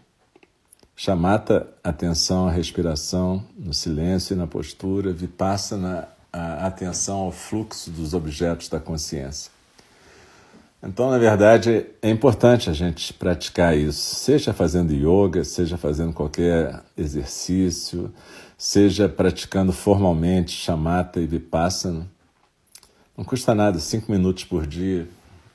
Chamata, 0.96 1.68
atenção 1.82 2.48
à 2.48 2.50
respiração, 2.50 3.44
no 3.56 3.72
silêncio 3.72 4.34
e 4.34 4.36
na 4.36 4.46
postura, 4.46 5.12
vipassana, 5.12 6.08
a 6.32 6.66
atenção 6.66 7.18
ao 7.18 7.32
fluxo 7.32 7.90
dos 7.90 8.14
objetos 8.14 8.68
da 8.68 8.80
consciência. 8.80 9.51
Então, 10.84 11.10
na 11.10 11.18
verdade, 11.18 11.86
é 12.02 12.10
importante 12.10 12.68
a 12.68 12.72
gente 12.72 13.12
praticar 13.12 13.78
isso, 13.78 14.16
seja 14.16 14.52
fazendo 14.52 14.92
yoga, 14.92 15.44
seja 15.44 15.76
fazendo 15.76 16.12
qualquer 16.12 16.82
exercício, 16.98 18.12
seja 18.58 19.08
praticando 19.08 19.72
formalmente 19.72 20.50
chamata 20.50 21.20
e 21.20 21.26
vipassana. 21.26 22.10
Não 23.16 23.24
custa 23.24 23.54
nada, 23.54 23.78
cinco 23.78 24.10
minutos 24.10 24.42
por 24.42 24.66
dia 24.66 25.06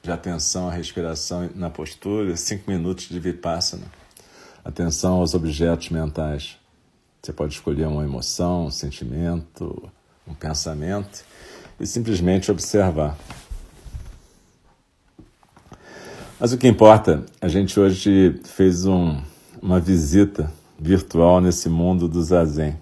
de 0.02 0.10
atenção 0.10 0.70
à 0.70 0.72
respiração 0.72 1.50
na 1.54 1.70
postura, 1.70 2.38
cinco 2.38 2.72
minutos 2.72 3.10
de 3.10 3.20
vipassana, 3.20 3.84
atenção 4.64 5.16
aos 5.16 5.34
objetos 5.34 5.90
mentais. 5.90 6.58
Você 7.22 7.34
pode 7.34 7.54
escolher 7.54 7.88
uma 7.88 8.06
emoção, 8.06 8.68
um 8.68 8.72
sentimento, 8.72 9.92
um 10.26 10.34
pensamento 10.34 11.26
e 11.78 11.86
simplesmente 11.86 12.50
observar. 12.50 13.18
Mas 16.40 16.54
o 16.54 16.58
que 16.58 16.68
importa, 16.68 17.26
a 17.42 17.48
gente 17.48 17.80
hoje 17.80 18.40
fez 18.44 18.86
um, 18.86 19.18
uma 19.60 19.80
visita 19.80 20.52
virtual 20.80 21.42
nesse 21.42 21.68
mundo 21.68 22.08
do 22.08 22.22
zazen. 22.22 22.78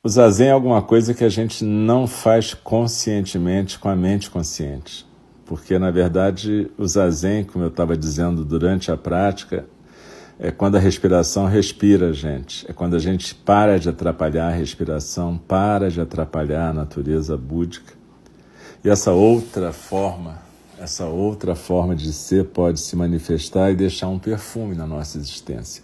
O 0.00 0.08
zazen 0.08 0.46
é 0.46 0.52
alguma 0.52 0.80
coisa 0.80 1.12
que 1.12 1.24
a 1.24 1.28
gente 1.28 1.64
não 1.64 2.06
faz 2.06 2.54
conscientemente 2.54 3.80
com 3.80 3.88
a 3.88 3.96
mente 3.96 4.30
consciente. 4.30 5.04
Porque, 5.44 5.76
na 5.76 5.90
verdade, 5.90 6.70
o 6.78 6.86
zazen, 6.86 7.42
como 7.42 7.64
eu 7.64 7.68
estava 7.68 7.96
dizendo 7.96 8.44
durante 8.44 8.92
a 8.92 8.96
prática, 8.96 9.66
é 10.38 10.52
quando 10.52 10.76
a 10.76 10.80
respiração 10.80 11.46
respira 11.46 12.10
a 12.10 12.12
gente. 12.12 12.64
É 12.70 12.72
quando 12.72 12.94
a 12.94 13.00
gente 13.00 13.34
para 13.34 13.80
de 13.80 13.88
atrapalhar 13.88 14.46
a 14.46 14.56
respiração, 14.56 15.36
para 15.36 15.90
de 15.90 16.00
atrapalhar 16.00 16.70
a 16.70 16.72
natureza 16.72 17.36
búdica. 17.36 17.92
E 18.84 18.88
essa 18.88 19.10
outra 19.10 19.72
forma 19.72 20.51
essa 20.82 21.06
outra 21.06 21.54
forma 21.54 21.94
de 21.94 22.12
ser 22.12 22.46
pode 22.46 22.80
se 22.80 22.96
manifestar 22.96 23.70
e 23.70 23.76
deixar 23.76 24.08
um 24.08 24.18
perfume 24.18 24.74
na 24.74 24.84
nossa 24.84 25.16
existência. 25.16 25.80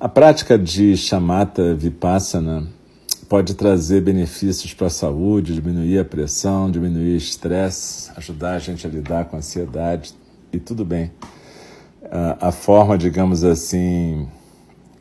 A 0.00 0.08
prática 0.08 0.58
de 0.58 0.96
chamata 0.96 1.74
vipassana 1.74 2.66
pode 3.28 3.52
trazer 3.52 4.00
benefícios 4.00 4.72
para 4.72 4.86
a 4.86 4.90
saúde, 4.90 5.54
diminuir 5.54 5.98
a 5.98 6.04
pressão, 6.06 6.70
diminuir 6.70 7.12
o 7.12 7.16
estresse, 7.18 8.10
ajudar 8.16 8.54
a 8.54 8.58
gente 8.58 8.86
a 8.86 8.90
lidar 8.90 9.26
com 9.26 9.36
a 9.36 9.40
ansiedade 9.40 10.14
e 10.50 10.58
tudo 10.58 10.82
bem. 10.82 11.12
A 12.40 12.50
forma, 12.50 12.96
digamos 12.96 13.44
assim, 13.44 14.26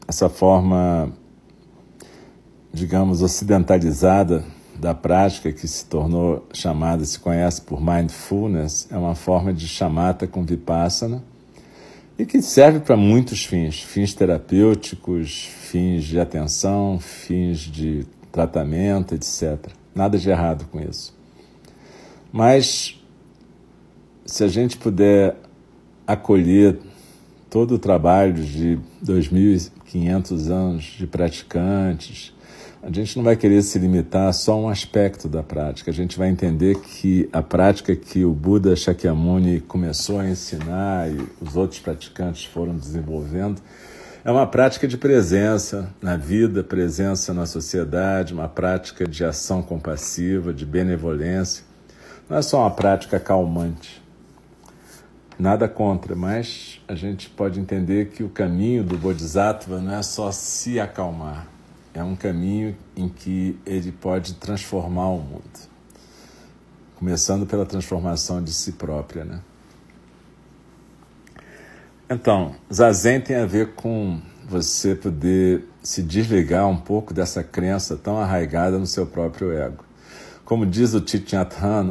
essa 0.05 0.27
forma, 0.27 1.13
digamos, 2.73 3.21
ocidentalizada 3.21 4.43
da 4.83 4.93
prática 4.93 5.49
que 5.53 5.65
se 5.65 5.85
tornou 5.85 6.45
chamada, 6.51 7.05
se 7.05 7.17
conhece 7.17 7.61
por 7.61 7.79
mindfulness, 7.81 8.85
é 8.91 8.97
uma 8.97 9.15
forma 9.15 9.53
de 9.53 9.65
chamata 9.65 10.27
com 10.27 10.43
vipassana 10.43 11.23
e 12.19 12.25
que 12.25 12.41
serve 12.41 12.81
para 12.81 12.97
muitos 12.97 13.45
fins, 13.45 13.81
fins 13.81 14.13
terapêuticos, 14.13 15.45
fins 15.45 16.03
de 16.03 16.19
atenção, 16.19 16.99
fins 16.99 17.59
de 17.59 18.05
tratamento, 18.29 19.15
etc. 19.15 19.71
Nada 19.95 20.17
de 20.17 20.29
errado 20.29 20.65
com 20.69 20.81
isso. 20.81 21.15
Mas 22.29 23.01
se 24.25 24.43
a 24.43 24.49
gente 24.49 24.75
puder 24.75 25.37
acolher 26.05 26.77
todo 27.49 27.75
o 27.75 27.79
trabalho 27.79 28.33
de 28.33 28.77
2.500 29.01 30.49
anos 30.51 30.83
de 30.83 31.07
praticantes, 31.07 32.33
a 32.85 32.91
gente 32.91 33.15
não 33.15 33.23
vai 33.23 33.37
querer 33.37 33.61
se 33.61 33.79
limitar 33.79 34.27
a 34.27 34.33
só 34.33 34.59
um 34.59 34.67
aspecto 34.67 35.29
da 35.29 35.41
prática. 35.41 35.89
A 35.89 35.93
gente 35.93 36.17
vai 36.17 36.27
entender 36.27 36.75
que 36.81 37.29
a 37.31 37.41
prática 37.41 37.95
que 37.95 38.25
o 38.25 38.33
Buda 38.33 38.75
Shakyamuni 38.75 39.61
começou 39.61 40.19
a 40.19 40.27
ensinar 40.27 41.09
e 41.09 41.25
os 41.39 41.55
outros 41.55 41.79
praticantes 41.79 42.43
foram 42.43 42.75
desenvolvendo 42.75 43.61
é 44.25 44.31
uma 44.31 44.45
prática 44.45 44.85
de 44.85 44.97
presença 44.97 45.93
na 46.01 46.17
vida, 46.17 46.61
presença 46.61 47.33
na 47.33 47.45
sociedade, 47.45 48.33
uma 48.33 48.49
prática 48.49 49.07
de 49.07 49.23
ação 49.23 49.61
compassiva, 49.61 50.53
de 50.53 50.65
benevolência. 50.65 51.63
Não 52.29 52.37
é 52.37 52.41
só 52.41 52.61
uma 52.61 52.71
prática 52.71 53.17
calmante. 53.17 54.01
Nada 55.39 55.69
contra, 55.69 56.15
mas 56.15 56.81
a 56.87 56.95
gente 56.95 57.29
pode 57.29 57.59
entender 57.59 58.09
que 58.09 58.23
o 58.23 58.29
caminho 58.29 58.83
do 58.83 58.97
Bodhisattva 58.97 59.79
não 59.79 59.93
é 59.93 60.03
só 60.03 60.31
se 60.31 60.79
acalmar, 60.79 61.47
é 61.93 62.03
um 62.03 62.15
caminho 62.15 62.75
em 62.95 63.07
que 63.07 63.59
ele 63.65 63.91
pode 63.91 64.33
transformar 64.35 65.09
o 65.09 65.19
mundo, 65.19 65.69
começando 66.95 67.45
pela 67.45 67.65
transformação 67.65 68.43
de 68.43 68.51
si 68.51 68.73
própria, 68.73 69.23
né? 69.23 69.41
Então, 72.09 72.55
zazen 72.71 73.21
tem 73.21 73.37
a 73.37 73.45
ver 73.45 73.73
com 73.73 74.21
você 74.47 74.93
poder 74.93 75.65
se 75.81 76.03
desligar 76.03 76.67
um 76.67 76.77
pouco 76.77 77.13
dessa 77.13 77.43
crença 77.43 77.95
tão 77.95 78.17
arraigada 78.17 78.77
no 78.77 78.85
seu 78.85 79.05
próprio 79.05 79.51
ego. 79.51 79.83
Como 80.43 80.65
diz 80.65 80.93
o 80.93 81.01
Thich 81.01 81.33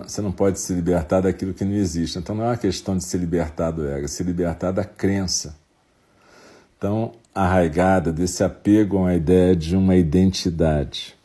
você 0.04 0.20
não 0.20 0.30
pode 0.30 0.60
se 0.60 0.74
libertar 0.74 1.22
daquilo 1.22 1.54
que 1.54 1.64
não 1.64 1.72
existe. 1.72 2.18
Então 2.18 2.34
não 2.34 2.44
é 2.44 2.48
uma 2.48 2.56
questão 2.56 2.96
de 2.96 3.04
se 3.04 3.16
libertar 3.16 3.70
do 3.70 3.86
ego, 3.86 4.04
é 4.04 4.08
se 4.08 4.22
libertar 4.22 4.70
da 4.70 4.84
crença. 4.84 5.56
Então, 6.76 7.12
arraigada 7.34 8.12
desse 8.12 8.44
apego 8.44 8.98
uma 8.98 9.14
ideia 9.14 9.56
de 9.56 9.76
uma 9.76 9.96
identidade. 9.96 11.16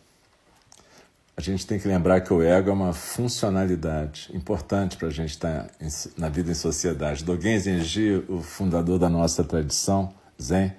A 1.35 1.41
gente 1.41 1.67
tem 1.67 1.77
que 1.79 1.87
lembrar 1.87 2.21
que 2.21 2.33
o 2.33 2.41
ego 2.41 2.71
é 2.71 2.73
uma 2.73 2.93
funcionalidade 2.93 4.31
importante 4.33 4.97
para 4.97 5.07
a 5.07 5.11
gente 5.11 5.29
estar 5.29 5.65
tá 5.65 5.69
na 6.17 6.29
vida 6.29 6.49
em 6.49 6.55
sociedade. 6.55 7.23
Dogen 7.23 7.59
Zenji, 7.59 8.23
o 8.27 8.41
fundador 8.41 8.97
da 8.97 9.07
nossa 9.07 9.43
tradição 9.43 10.11
Zen, 10.41 10.73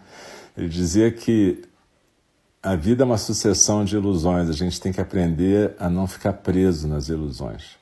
ele 0.56 0.68
dizia 0.68 1.12
que 1.12 1.62
a 2.60 2.74
vida 2.74 3.04
é 3.04 3.06
uma 3.06 3.18
sucessão 3.18 3.84
de 3.84 3.94
ilusões, 3.94 4.48
a 4.48 4.52
gente 4.52 4.80
tem 4.80 4.92
que 4.92 5.00
aprender 5.00 5.76
a 5.78 5.88
não 5.88 6.08
ficar 6.08 6.32
preso 6.32 6.88
nas 6.88 7.08
ilusões. 7.08 7.76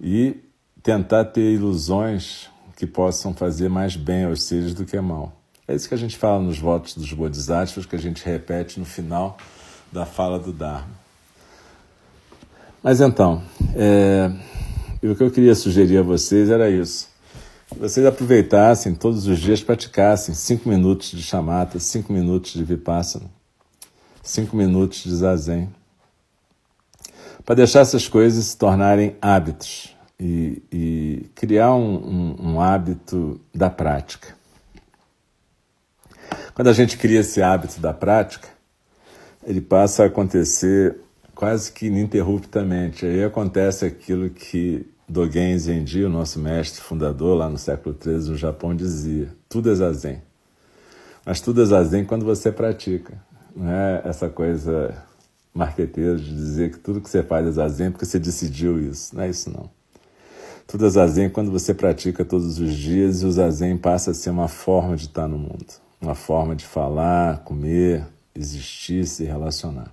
E 0.00 0.42
tentar 0.82 1.26
ter 1.26 1.52
ilusões 1.52 2.48
que 2.76 2.86
possam 2.86 3.34
fazer 3.34 3.68
mais 3.68 3.94
bem 3.94 4.24
aos 4.24 4.44
seres 4.44 4.72
do 4.72 4.86
que 4.86 4.98
mal. 5.00 5.43
É 5.66 5.74
isso 5.74 5.88
que 5.88 5.94
a 5.94 5.98
gente 5.98 6.18
fala 6.18 6.42
nos 6.42 6.58
votos 6.58 6.94
dos 6.94 7.10
Bodhisattvas, 7.12 7.86
que 7.86 7.96
a 7.96 7.98
gente 7.98 8.22
repete 8.24 8.78
no 8.78 8.84
final 8.84 9.38
da 9.90 10.04
fala 10.04 10.38
do 10.38 10.52
Dharma. 10.52 11.02
Mas 12.82 13.00
então, 13.00 13.42
é, 13.74 14.30
o 15.02 15.14
que 15.14 15.22
eu 15.22 15.30
queria 15.30 15.54
sugerir 15.54 15.96
a 15.96 16.02
vocês 16.02 16.50
era 16.50 16.68
isso. 16.68 17.08
Que 17.70 17.78
vocês 17.78 18.04
aproveitassem 18.04 18.94
todos 18.94 19.26
os 19.26 19.38
dias, 19.38 19.62
praticassem 19.62 20.34
cinco 20.34 20.68
minutos 20.68 21.10
de 21.10 21.22
chamata, 21.22 21.78
cinco 21.78 22.12
minutos 22.12 22.52
de 22.52 22.62
vipassana, 22.62 23.30
cinco 24.22 24.54
minutos 24.54 25.02
de 25.02 25.14
zazen, 25.16 25.74
para 27.42 27.54
deixar 27.54 27.80
essas 27.80 28.06
coisas 28.06 28.44
se 28.44 28.58
tornarem 28.58 29.16
hábitos 29.20 29.96
e, 30.20 30.62
e 30.70 31.30
criar 31.34 31.74
um, 31.74 31.96
um, 31.96 32.52
um 32.52 32.60
hábito 32.60 33.40
da 33.54 33.70
prática. 33.70 34.43
Quando 36.54 36.68
a 36.68 36.72
gente 36.72 36.96
cria 36.96 37.18
esse 37.18 37.42
hábito 37.42 37.80
da 37.80 37.92
prática, 37.92 38.48
ele 39.44 39.60
passa 39.60 40.04
a 40.04 40.06
acontecer 40.06 41.00
quase 41.34 41.72
que 41.72 41.86
ininterruptamente. 41.86 43.04
Aí 43.04 43.24
acontece 43.24 43.84
aquilo 43.84 44.30
que 44.30 44.86
Dogen 45.08 45.58
Zenji, 45.58 46.04
o 46.04 46.08
nosso 46.08 46.38
mestre 46.38 46.80
fundador 46.80 47.36
lá 47.36 47.50
no 47.50 47.58
século 47.58 47.96
XIII 48.00 48.30
no 48.30 48.36
Japão, 48.36 48.72
dizia: 48.72 49.34
tudo 49.48 49.68
é 49.68 49.74
zazen. 49.74 50.22
Mas 51.26 51.40
tudo 51.40 51.60
é 51.60 51.64
zazen 51.64 52.04
quando 52.04 52.24
você 52.24 52.52
pratica. 52.52 53.20
Não 53.56 53.68
é 53.68 54.02
essa 54.04 54.28
coisa 54.28 54.94
marqueteira 55.52 56.14
de 56.14 56.32
dizer 56.32 56.70
que 56.70 56.78
tudo 56.78 57.00
que 57.00 57.10
você 57.10 57.24
faz 57.24 57.48
é 57.48 57.50
zazen 57.50 57.90
porque 57.90 58.06
você 58.06 58.20
decidiu 58.20 58.78
isso. 58.78 59.16
Não 59.16 59.24
é 59.24 59.28
isso 59.28 59.50
não. 59.50 59.68
Tudo 60.68 60.86
é 60.86 60.88
zazen 60.88 61.28
quando 61.28 61.50
você 61.50 61.74
pratica 61.74 62.24
todos 62.24 62.60
os 62.60 62.74
dias 62.74 63.22
e 63.22 63.26
o 63.26 63.32
zazen 63.32 63.76
passa 63.76 64.12
a 64.12 64.14
ser 64.14 64.30
uma 64.30 64.46
forma 64.46 64.94
de 64.96 65.06
estar 65.06 65.26
no 65.26 65.36
mundo 65.36 65.83
uma 66.00 66.14
forma 66.14 66.54
de 66.54 66.64
falar, 66.64 67.38
comer, 67.44 68.06
existir, 68.34 69.06
se 69.06 69.24
relacionar. 69.24 69.92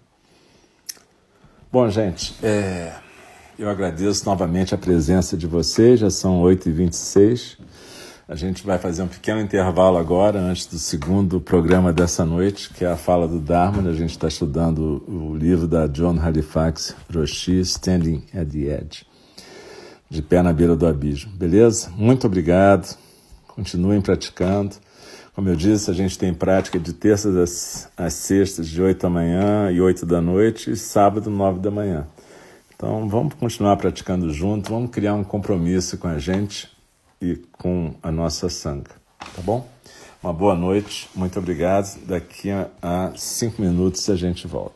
Bom, 1.71 1.89
gente, 1.89 2.35
é, 2.43 2.93
eu 3.57 3.69
agradeço 3.69 4.25
novamente 4.25 4.73
a 4.73 4.77
presença 4.77 5.37
de 5.37 5.47
vocês, 5.47 5.99
já 5.99 6.09
são 6.09 6.41
8h26. 6.41 7.57
A 8.27 8.35
gente 8.35 8.65
vai 8.65 8.77
fazer 8.77 9.03
um 9.03 9.07
pequeno 9.07 9.41
intervalo 9.41 9.97
agora, 9.97 10.39
antes 10.39 10.65
do 10.65 10.79
segundo 10.79 11.41
programa 11.41 11.91
dessa 11.91 12.25
noite, 12.25 12.73
que 12.73 12.85
é 12.85 12.87
a 12.87 12.95
fala 12.95 13.27
do 13.27 13.39
Dharma. 13.39 13.89
A 13.89 13.93
gente 13.93 14.11
está 14.11 14.27
estudando 14.27 15.03
o 15.07 15.35
livro 15.35 15.67
da 15.67 15.85
John 15.85 16.17
Halifax 16.17 16.95
Roshi, 17.13 17.59
Standing 17.59 18.23
at 18.33 18.47
the 18.47 18.59
Edge, 18.59 19.05
de 20.09 20.21
pé 20.21 20.41
na 20.41 20.53
beira 20.53 20.75
do 20.75 20.87
abismo. 20.87 21.31
Beleza? 21.33 21.89
Muito 21.97 22.25
obrigado. 22.25 22.97
Continuem 23.47 23.99
praticando. 23.99 24.77
Como 25.33 25.47
eu 25.47 25.55
disse, 25.55 25.89
a 25.89 25.93
gente 25.93 26.19
tem 26.19 26.33
prática 26.33 26.77
de 26.77 26.91
terças 26.91 27.35
às, 27.35 27.91
às 27.95 28.13
sextas, 28.13 28.67
de 28.67 28.81
8 28.81 29.01
da 29.01 29.09
manhã 29.09 29.71
e 29.71 29.79
8 29.79 30.05
da 30.05 30.19
noite, 30.19 30.71
e 30.71 30.75
sábado, 30.75 31.29
9 31.29 31.59
da 31.59 31.71
manhã. 31.71 32.07
Então, 32.75 33.07
vamos 33.07 33.35
continuar 33.35 33.77
praticando 33.77 34.29
junto, 34.33 34.69
vamos 34.69 34.91
criar 34.91 35.13
um 35.13 35.23
compromisso 35.23 35.97
com 35.97 36.07
a 36.07 36.17
gente 36.17 36.69
e 37.21 37.35
com 37.53 37.93
a 38.01 38.11
nossa 38.11 38.49
sanga, 38.49 38.91
tá 39.19 39.41
bom? 39.41 39.65
Uma 40.21 40.33
boa 40.33 40.55
noite, 40.55 41.09
muito 41.15 41.39
obrigado. 41.39 41.97
Daqui 42.05 42.51
a, 42.51 42.69
a 42.81 43.11
cinco 43.15 43.61
minutos 43.61 44.07
a 44.09 44.15
gente 44.15 44.45
volta. 44.47 44.75